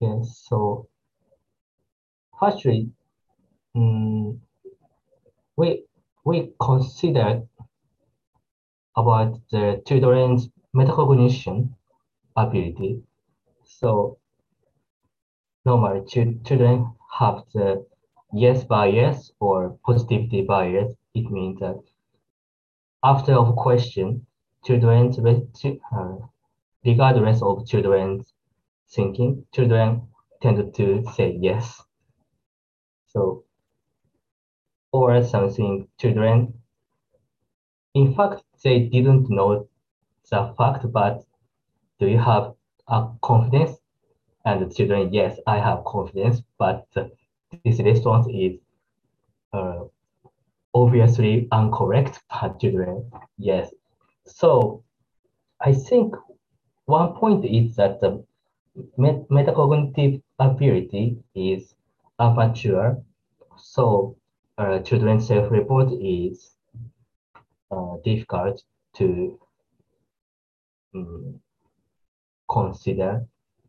[0.00, 0.86] yes so
[2.42, 2.90] actually
[3.76, 4.40] um,
[5.56, 5.84] we
[6.24, 7.48] we considered
[8.96, 11.74] about the children's metacognition
[12.36, 13.02] ability.
[13.64, 14.18] So
[15.66, 17.84] normally ch- children have the
[18.32, 20.94] yes bias or positivity bias.
[21.14, 21.82] It means that
[23.04, 24.26] after a question,
[24.64, 26.16] children's uh,
[26.84, 28.32] regardless of children's
[28.90, 30.08] thinking, children
[30.42, 31.82] tend to say yes.
[33.06, 33.44] So
[34.92, 36.54] or something children.
[37.94, 39.66] In fact, they didn't know
[40.30, 41.24] the fact, but
[42.02, 42.54] do you have
[42.88, 43.78] a confidence?
[44.44, 46.84] And the children, yes, I have confidence, but
[47.64, 48.58] this response is
[49.52, 49.84] uh,
[50.74, 53.70] obviously incorrect, but children, yes.
[54.26, 54.82] So
[55.60, 56.16] I think
[56.86, 58.24] one point is that the
[58.96, 61.72] met metacognitive ability is
[62.18, 62.96] amateur.
[63.56, 64.16] So
[64.58, 66.56] uh, children's self-report is
[67.70, 68.60] uh, difficult
[68.96, 69.38] to
[70.96, 71.40] um,
[72.52, 73.26] consider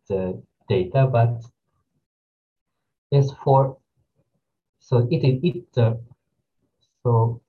[0.10, 1.42] the data, but
[3.12, 3.78] yes, for
[4.80, 5.94] so it is it uh,
[7.04, 7.42] so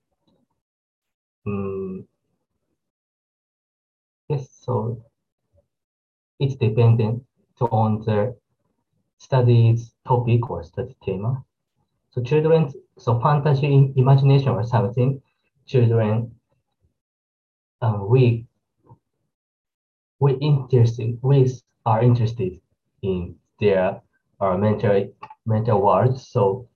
[1.45, 2.07] um,
[4.29, 5.03] yes, so
[6.39, 7.23] it's dependent
[7.71, 8.35] on the
[9.17, 11.43] study's topic or study theme.
[12.11, 15.21] So children, so fantasy, imagination or something,
[15.65, 16.31] children,
[17.81, 18.45] um, we
[20.25, 21.47] we interested, we
[21.85, 22.59] are interested
[23.03, 24.01] in their
[24.41, 25.13] uh, mental
[25.45, 26.19] mental world.
[26.19, 26.67] So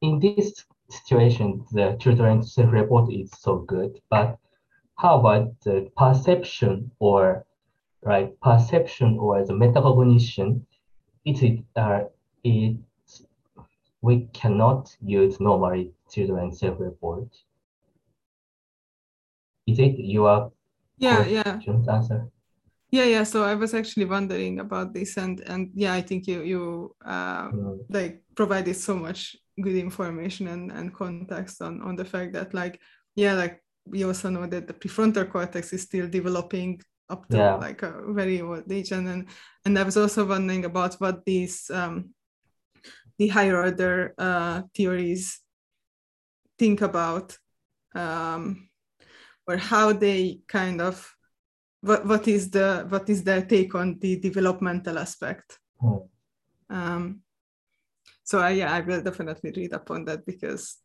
[0.00, 4.00] in this situation, the children's self-report is so good.
[4.10, 4.38] But
[4.96, 7.46] how about the perception or
[8.02, 10.62] right perception or the metacognition?
[11.24, 12.00] It is uh,
[12.42, 12.76] it
[14.00, 17.28] we cannot use normally children's self-report.
[19.68, 20.50] Is it your
[21.02, 22.30] yeah yeah answer?
[22.92, 23.24] Yeah, yeah.
[23.24, 27.48] So I was actually wondering about this, and and yeah, I think you you uh,
[27.48, 27.80] Mm.
[27.88, 32.80] like provided so much good information and and context on on the fact that like
[33.16, 37.56] yeah, like we also know that the prefrontal cortex is still developing up to Yeah.
[37.56, 39.28] like a very old age, and and
[39.64, 42.12] and I was also wondering about what these um,
[43.18, 45.40] the higher order uh, theories
[46.58, 47.38] think about
[47.94, 48.68] um,
[49.46, 51.14] or how they kind of
[51.80, 55.58] what, what is the what is their take on the developmental aspect?
[55.80, 55.96] Hmm.
[56.70, 57.20] um,
[58.22, 60.78] so I, yeah i will definitely read up on that because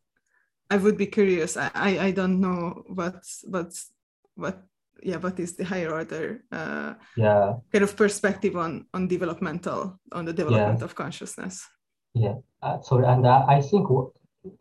[0.71, 1.55] i would be curious.
[1.55, 3.91] I i, I don't know what's what's
[4.35, 4.63] what
[5.03, 10.25] yeah what is the higher order uh, Yeah, kind of perspective on on developmental on
[10.25, 11.65] the development of consciousness.
[12.13, 12.41] Yeah.
[12.61, 14.11] Uh, sorry, and uh, I think w-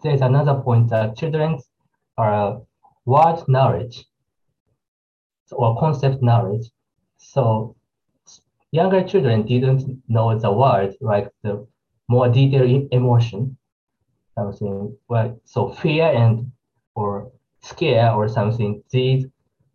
[0.03, 1.59] there's another point that children
[2.19, 2.61] are
[3.07, 4.07] word knowledge
[5.53, 6.71] or concept knowledge.
[7.19, 7.77] So
[8.73, 11.67] younger children didn't know the word like the
[12.09, 13.57] more detailed emotion.
[14.39, 16.53] something like so fear and
[16.97, 17.31] or
[17.63, 19.27] scare or something these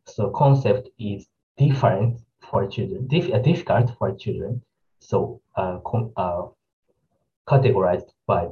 [0.06, 1.28] so concept is
[1.58, 2.20] different
[2.50, 4.62] for children dif- uh, difficult for children
[5.00, 5.80] so uh,
[6.18, 6.44] uh,
[7.48, 8.48] categorized by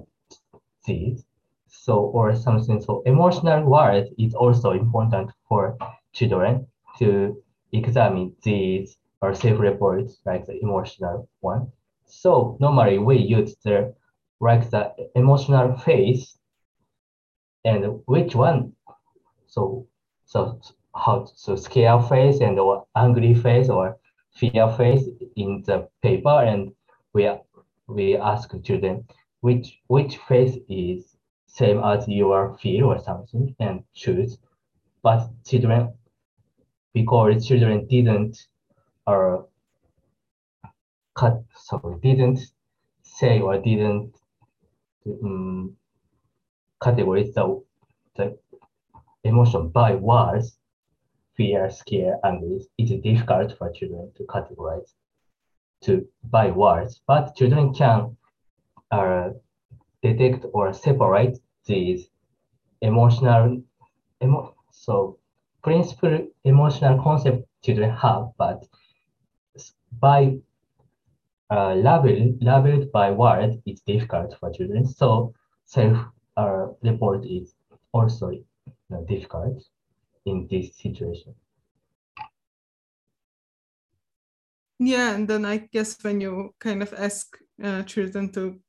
[0.85, 1.25] these
[1.69, 2.81] so or something.
[2.81, 5.77] So emotional word is also important for
[6.13, 6.67] children
[6.99, 7.41] to
[7.71, 11.71] examine these or self-reports like the emotional one.
[12.05, 13.93] So normally we use the
[14.41, 16.37] like the emotional phase
[17.65, 18.73] and which one?
[19.47, 19.87] So
[20.25, 20.59] so
[20.95, 23.97] how so scare face and or angry face or
[24.33, 26.71] fear face in the paper and
[27.13, 27.29] we
[27.87, 29.05] we ask children
[29.41, 31.08] which which face is
[31.49, 34.37] same as your fear or something and choose.
[35.01, 35.93] But children
[36.93, 38.37] because children didn't
[39.05, 39.47] or
[41.15, 42.39] cut sorry didn't
[43.03, 44.15] say or didn't
[45.23, 45.75] um,
[46.81, 47.61] categorize the,
[48.15, 48.37] the
[49.23, 50.57] emotion by words
[51.35, 54.93] fear scare angry it's difficult for children to categorize
[55.81, 57.01] to by words.
[57.07, 58.17] But children can
[58.91, 59.29] uh,
[60.03, 62.09] detect or separate these
[62.81, 63.61] emotional
[64.23, 65.19] emo- so
[65.63, 68.67] principal emotional concept children have but
[69.91, 70.39] by
[71.51, 74.85] uh, label, labeled by word it's difficult for children.
[74.85, 75.33] So
[75.65, 75.97] self
[76.37, 77.55] uh, report is
[77.93, 78.31] also
[79.07, 79.63] difficult
[80.25, 81.35] in this situation.
[84.79, 88.59] Yeah, and then I guess when you kind of ask uh, children to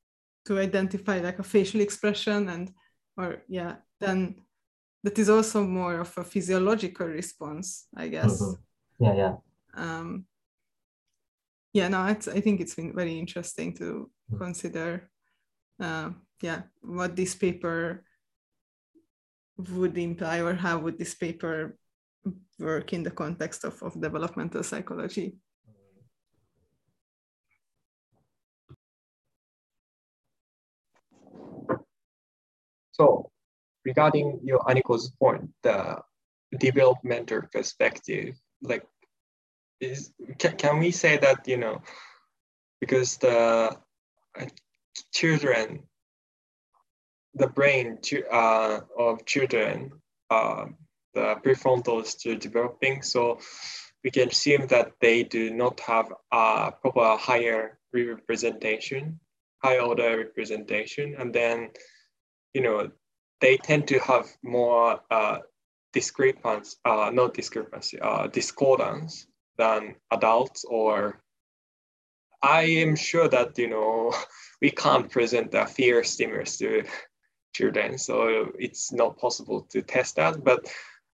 [0.47, 2.73] to identify like a facial expression and
[3.17, 4.37] or yeah, then
[5.03, 8.41] that is also more of a physiological response, I guess.
[8.41, 9.05] Mm-hmm.
[9.05, 9.35] Yeah, yeah.
[9.75, 10.27] Um,
[11.73, 14.39] yeah, no, it's, I think it's been very interesting to Mm.
[14.39, 15.11] consider,
[15.83, 16.11] uh,
[16.41, 18.05] yeah, what this paper
[19.57, 21.77] would imply or how would this paper
[22.59, 25.37] work in the context of, of developmental psychology.
[33.01, 33.31] So
[33.87, 36.03] regarding your Aniko's point, the
[36.59, 38.85] developmental perspective, like
[39.81, 41.81] is can, can we say that you know
[42.79, 43.75] because the
[44.39, 44.47] uh,
[45.15, 45.83] children
[47.33, 49.93] the brain to, uh, of children
[50.29, 50.67] uh,
[51.15, 53.39] the prefrontal is still developing so
[54.05, 59.19] we can assume that they do not have a proper higher representation
[59.65, 61.71] higher order representation and then
[62.55, 62.91] you know
[63.41, 65.39] they tend to have more uh,
[65.93, 69.27] discrepancy uh, not discrepancy uh, discordance
[69.59, 71.21] than adults or
[72.43, 74.13] i am sure that you know
[74.63, 76.85] we can't present a fear stimulus to
[77.53, 80.67] children so it's not possible to test that but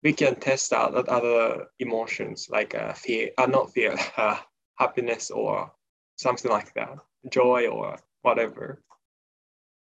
[0.03, 4.37] we can test out other emotions like uh, fear uh, not fear uh,
[4.77, 5.71] happiness or
[6.17, 6.97] something like that
[7.29, 8.81] joy or whatever.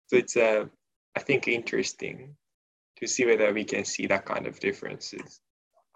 [0.08, 0.66] So it's uh,
[1.16, 2.36] i think interesting
[2.96, 5.40] to see whether we can see that kind of differences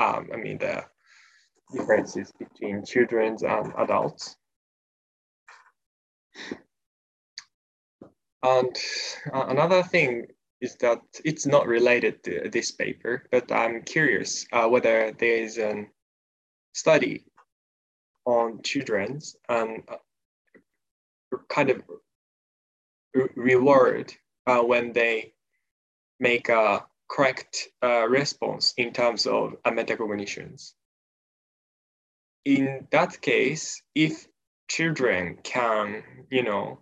[0.00, 0.84] um, i mean the
[1.72, 4.36] differences between children and adults.
[8.42, 8.76] And
[9.32, 10.26] uh, another thing
[10.60, 15.58] is that it's not related to this paper, but I'm curious uh, whether there is
[15.58, 15.86] a
[16.74, 17.24] study
[18.26, 21.82] on children's and uh, kind of
[23.14, 24.12] re reward
[24.46, 25.32] uh, when they
[26.20, 30.72] make a correct uh, response in terms of metacognitions.
[32.44, 34.26] In that case, if
[34.68, 36.80] children can, you know,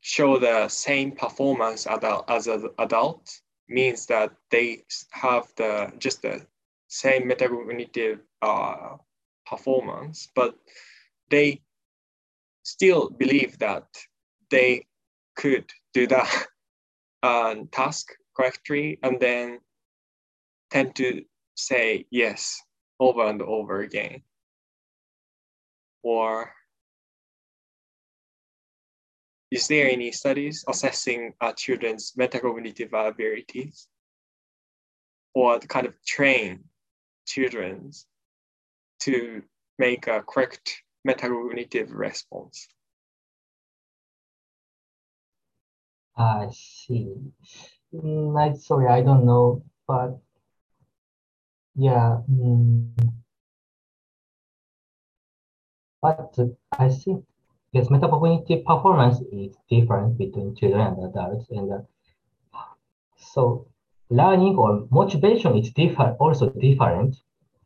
[0.00, 6.46] show the same performance as an adult, means that they have the just the
[6.88, 8.96] same metacognitive uh,
[9.46, 10.54] performance, but
[11.30, 11.60] they
[12.62, 13.86] still believe that
[14.50, 14.86] they
[15.34, 16.46] could do that
[17.24, 19.58] uh, task correctly and then
[20.70, 22.60] tend to say yes
[23.00, 24.20] over and over again
[26.02, 26.52] or
[29.50, 33.88] is there any studies assessing uh, children's metacognitive abilities
[35.32, 36.64] or kind of train
[37.26, 37.90] children
[39.00, 39.42] to
[39.78, 42.68] make a correct metacognitive response?
[46.16, 47.14] I see.
[47.94, 50.18] Mm, I, sorry, I don't know, but
[51.76, 52.20] yeah.
[52.30, 52.94] Mm,
[56.00, 56.36] but
[56.78, 57.24] I think
[57.72, 61.48] yes, metacognitive performance is different between children and adults.
[61.50, 61.78] And uh,
[63.16, 63.66] So
[64.08, 67.16] learning or motivation is different, also different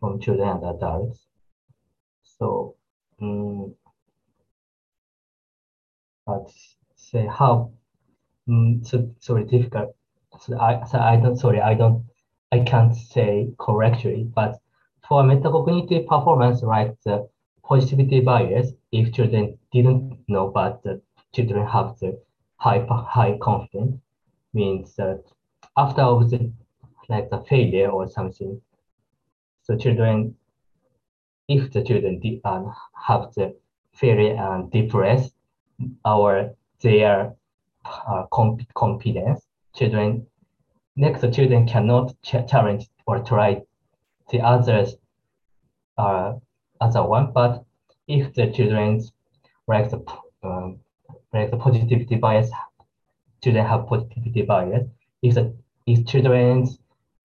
[0.01, 1.27] from children and adults.
[2.23, 2.77] So,
[3.21, 3.75] um,
[6.27, 7.73] let's say how,
[8.49, 9.95] um, so sorry, difficult.
[10.41, 12.05] So I, so I don't, sorry, I don't,
[12.53, 14.61] I can't say correctly, but
[15.07, 17.29] for metacognitive performance, right, the
[17.65, 21.01] positivity bias, if children didn't know, but the
[21.35, 22.21] children have the
[22.57, 24.01] high, high confidence,
[24.55, 25.23] means that
[25.77, 26.51] after of the
[27.09, 28.61] like the failure or something,
[29.63, 30.35] so children,
[31.49, 32.65] if the children uh,
[33.07, 33.55] have the
[33.95, 35.35] failure and depressed,
[36.05, 37.35] or their
[38.07, 40.27] uh, comp confidence, children,
[40.97, 43.63] next children cannot ch challenge or try
[44.31, 44.97] the others
[45.97, 46.35] uh,
[46.81, 47.65] other one, but
[48.07, 49.03] if the children
[49.67, 50.03] like the
[50.43, 50.79] um,
[51.33, 52.51] like the positivity bias,
[53.43, 54.87] children have positivity bias.
[55.23, 55.55] If the
[55.87, 56.79] if children's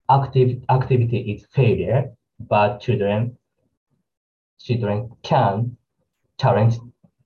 [0.09, 3.37] active activity is failure, but children
[4.59, 5.77] children can
[6.39, 6.75] challenge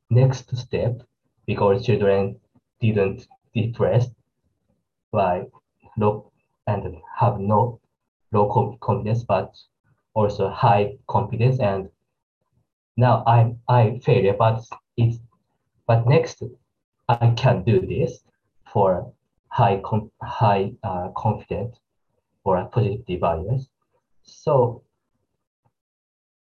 [0.09, 1.01] next step
[1.45, 2.39] because children
[2.81, 4.07] didn't depress
[5.11, 5.49] like
[5.97, 6.31] low
[6.67, 7.79] and have no
[8.31, 9.55] low confidence but
[10.13, 11.89] also high confidence and
[12.97, 14.63] now I I failure but
[14.97, 15.19] it's
[15.85, 16.43] but next
[17.07, 18.23] I can do this
[18.73, 19.13] for
[19.49, 21.79] high com high uh, confidence
[22.43, 23.69] or positive bias.
[24.23, 24.83] So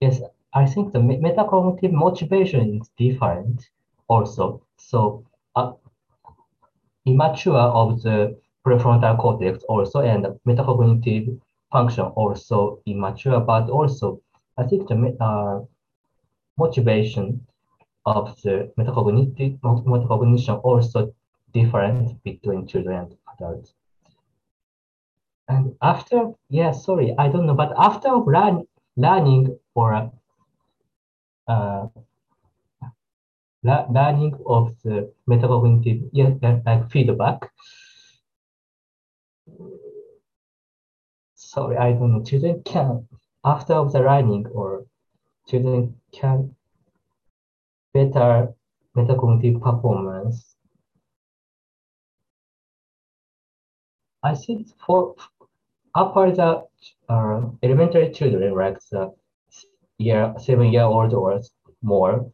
[0.01, 0.21] yes,
[0.53, 3.69] I think the metacognitive motivation is different
[4.09, 4.63] also.
[4.77, 5.73] So uh,
[7.07, 8.37] immature of the
[8.67, 11.39] prefrontal cortex also and metacognitive
[11.71, 14.21] function also immature, but also
[14.57, 15.61] I think the uh,
[16.57, 17.47] motivation
[18.07, 21.13] of the metacognitive metacognition also
[21.53, 23.75] different between children and adults.
[25.49, 30.11] And after, yeah, sorry, I don't know, but after learn, learning or
[31.49, 31.87] uh,
[33.65, 37.51] learning of the metacognitive, like feedback.
[41.35, 42.23] Sorry, I don't know.
[42.23, 43.09] Children can
[43.45, 44.87] after the learning or
[45.47, 46.55] children can
[47.93, 48.55] better
[48.97, 50.57] metacognitive performance.
[54.23, 55.15] I think for
[55.95, 56.65] upper the
[57.09, 59.15] uh, elementary children, like the
[59.99, 61.41] year seven year old or
[61.83, 62.33] more,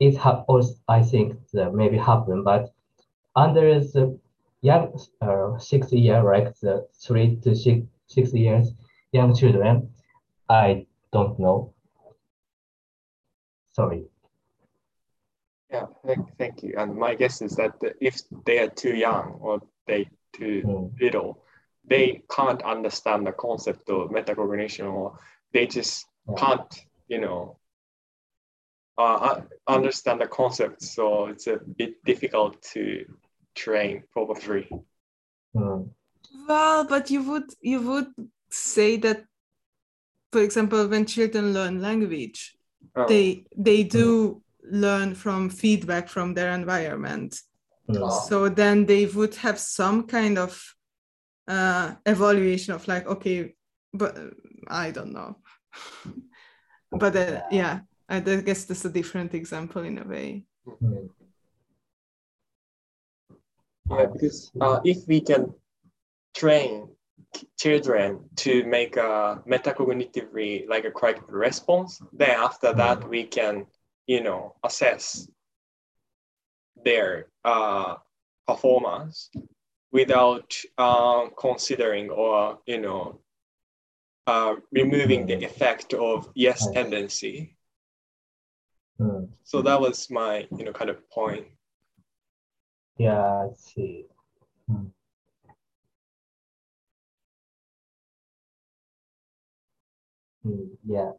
[0.00, 0.16] it
[0.48, 2.72] also I think that maybe happen, but
[3.36, 4.18] under the
[4.62, 8.72] young uh, six year, like the three to six six years
[9.12, 9.90] young children,
[10.48, 11.74] I don't know.
[13.72, 14.04] Sorry.
[15.70, 16.74] Yeah, thank, thank you.
[16.76, 21.00] And my guess is that if they are too young or they too mm.
[21.00, 21.44] little,
[21.84, 25.18] they can't understand the concept of metacognition or
[25.52, 26.34] they just yeah.
[26.34, 27.56] can't, you know,
[29.00, 30.82] uh, understand the concept.
[30.82, 33.04] So it's a bit difficult to
[33.54, 34.68] train probably.
[35.54, 35.90] Mm.
[36.48, 38.12] Well, but you would you would
[38.50, 39.24] say that,
[40.32, 42.56] for example, when children learn language,
[42.96, 43.06] oh.
[43.06, 47.40] they they do learn from feedback from their environment.
[47.88, 48.26] Oh.
[48.28, 50.74] So then they would have some kind of
[51.48, 53.54] uh, evaluation of like, okay,
[53.92, 54.16] but
[54.68, 55.38] I don't know.
[56.92, 57.80] but uh, yeah,
[58.10, 60.44] I guess that's a different example in a way.
[63.90, 65.54] Yeah, because uh, if we can
[66.34, 66.88] train
[67.58, 73.66] children to make a metacognitively like a correct response, then after that we can
[74.10, 75.28] you know, assess
[76.84, 77.94] their uh,
[78.44, 79.30] performance
[79.92, 83.20] without uh, considering or, you know,
[84.26, 87.56] uh, removing the effect of yes tendency.
[89.00, 89.24] Hmm.
[89.44, 91.46] So that was my, you know, kind of point.
[92.98, 94.04] Yeah, I see.
[94.68, 94.88] Hmm.
[100.42, 101.12] Hmm, yeah.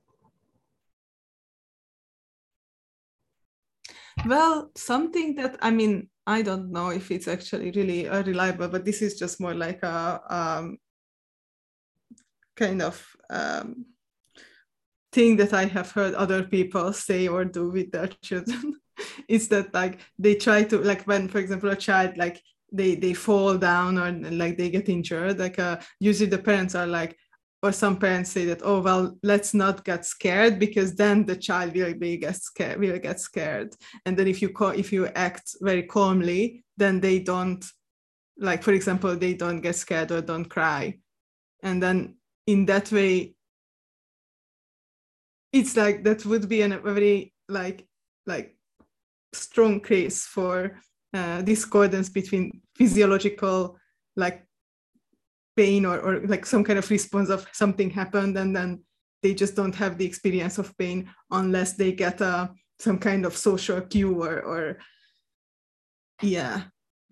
[4.27, 8.86] Well, something that I mean, I don't know if it's actually really uh, reliable, but
[8.86, 10.77] this is just more like a um,
[12.55, 13.86] kind of um,
[15.12, 18.76] thing that I have heard other people say or do with their children.
[19.28, 22.41] is that like they try to like when, for example, a child like
[22.72, 26.88] they they fall down or like they get injured, like uh, usually the parents are
[26.88, 27.18] like,
[27.64, 31.76] or some parents say that oh well let's not get scared because then the child
[31.76, 35.55] will be get scared will get scared and then if you call if you act
[35.62, 37.66] very calmly then they don't
[38.38, 40.97] like for example they don't get scared or don't cry
[41.64, 42.16] and then
[42.47, 43.36] in that way
[45.53, 47.87] it's like that would be a very like
[48.25, 48.55] like
[49.33, 50.79] strong case for
[51.13, 53.77] uh, discordance between physiological
[54.15, 54.45] like
[55.57, 58.81] pain or, or like some kind of response of something happened and then
[59.21, 62.49] they just don't have the experience of pain unless they get a
[62.79, 64.77] some kind of social cue or, or
[66.21, 66.63] yeah.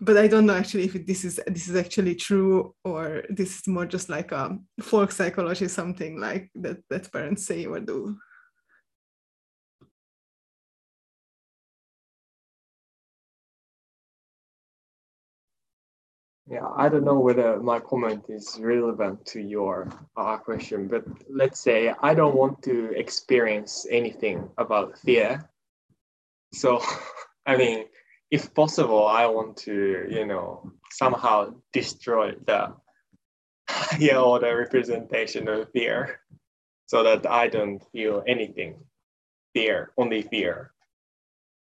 [0.02, 3.68] But i don't know actually if this is this is actually true or this is
[3.68, 8.16] more just like a folk psychology something like that that parents say or do
[16.50, 21.60] Yeah, I don't know whether my comment is relevant to your uh, question, but let's
[21.60, 25.48] say I don't want to experience anything about fear.
[26.52, 26.82] So,
[27.46, 27.84] I mean,
[28.32, 32.72] if possible, I want to, you know, somehow destroy the
[33.70, 36.18] higher order representation of fear
[36.86, 38.74] so that I don't feel anything
[39.54, 40.72] fear, only fear.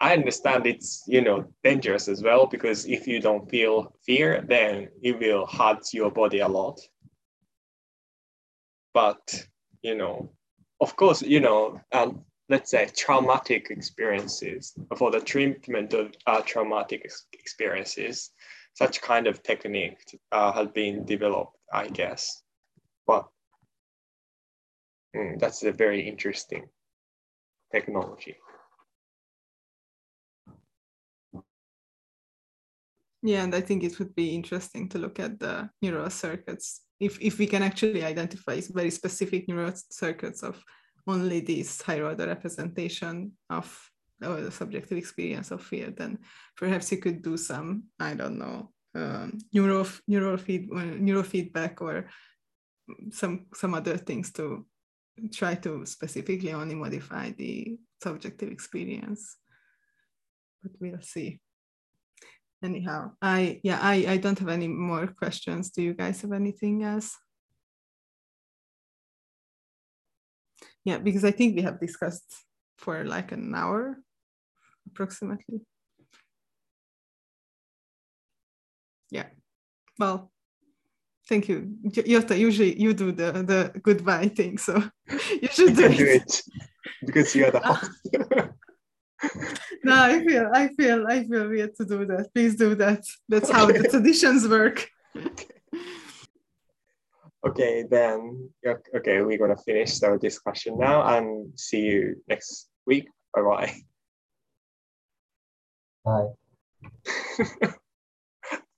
[0.00, 4.88] I understand it's you know dangerous as well because if you don't feel fear, then
[5.02, 6.80] it will hurt your body a lot.
[8.94, 9.46] But
[9.82, 10.30] you know,
[10.80, 17.10] of course, you know, um, let's say traumatic experiences for the treatment of uh, traumatic
[17.32, 18.30] experiences,
[18.74, 19.98] such kind of technique
[20.32, 22.42] uh, has been developed, I guess.
[23.06, 23.26] But
[25.14, 26.68] mm, that's a very interesting
[27.72, 28.36] technology.
[33.22, 37.20] Yeah, and I think it would be interesting to look at the neural circuits if,
[37.20, 40.62] if we can actually identify very specific neural circuits of
[41.06, 43.90] only this higher order representation of
[44.20, 46.18] the subjective experience of fear, then
[46.56, 52.08] perhaps you could do some, I don't know, um, neural neural feed neurofeedback or
[53.12, 54.66] some some other things to
[55.32, 59.36] try to specifically only modify the subjective experience.
[60.62, 61.40] But we'll see
[62.62, 65.70] anyhow i yeah i i don't have any more questions.
[65.70, 67.16] Do you guys have anything else?
[70.84, 72.44] Yeah because i think we have discussed
[72.78, 73.98] for like an hour
[74.86, 75.60] approximately.
[79.10, 79.26] Yeah.
[79.98, 80.30] Well
[81.28, 81.76] thank you.
[81.84, 84.82] Yota, usually you do the the goodbye thing so
[85.42, 85.96] you should do, You it.
[85.96, 86.42] do it
[87.06, 87.74] because you're the ah.
[87.74, 88.50] host.
[89.84, 93.04] no i feel i feel i feel we have to do that please do that
[93.28, 94.88] that's how the traditions work
[97.46, 103.08] okay, then okay, we're gonna finish our discussion now and see you next week.
[103.34, 103.74] Bye bye.
[107.58, 107.74] Bye.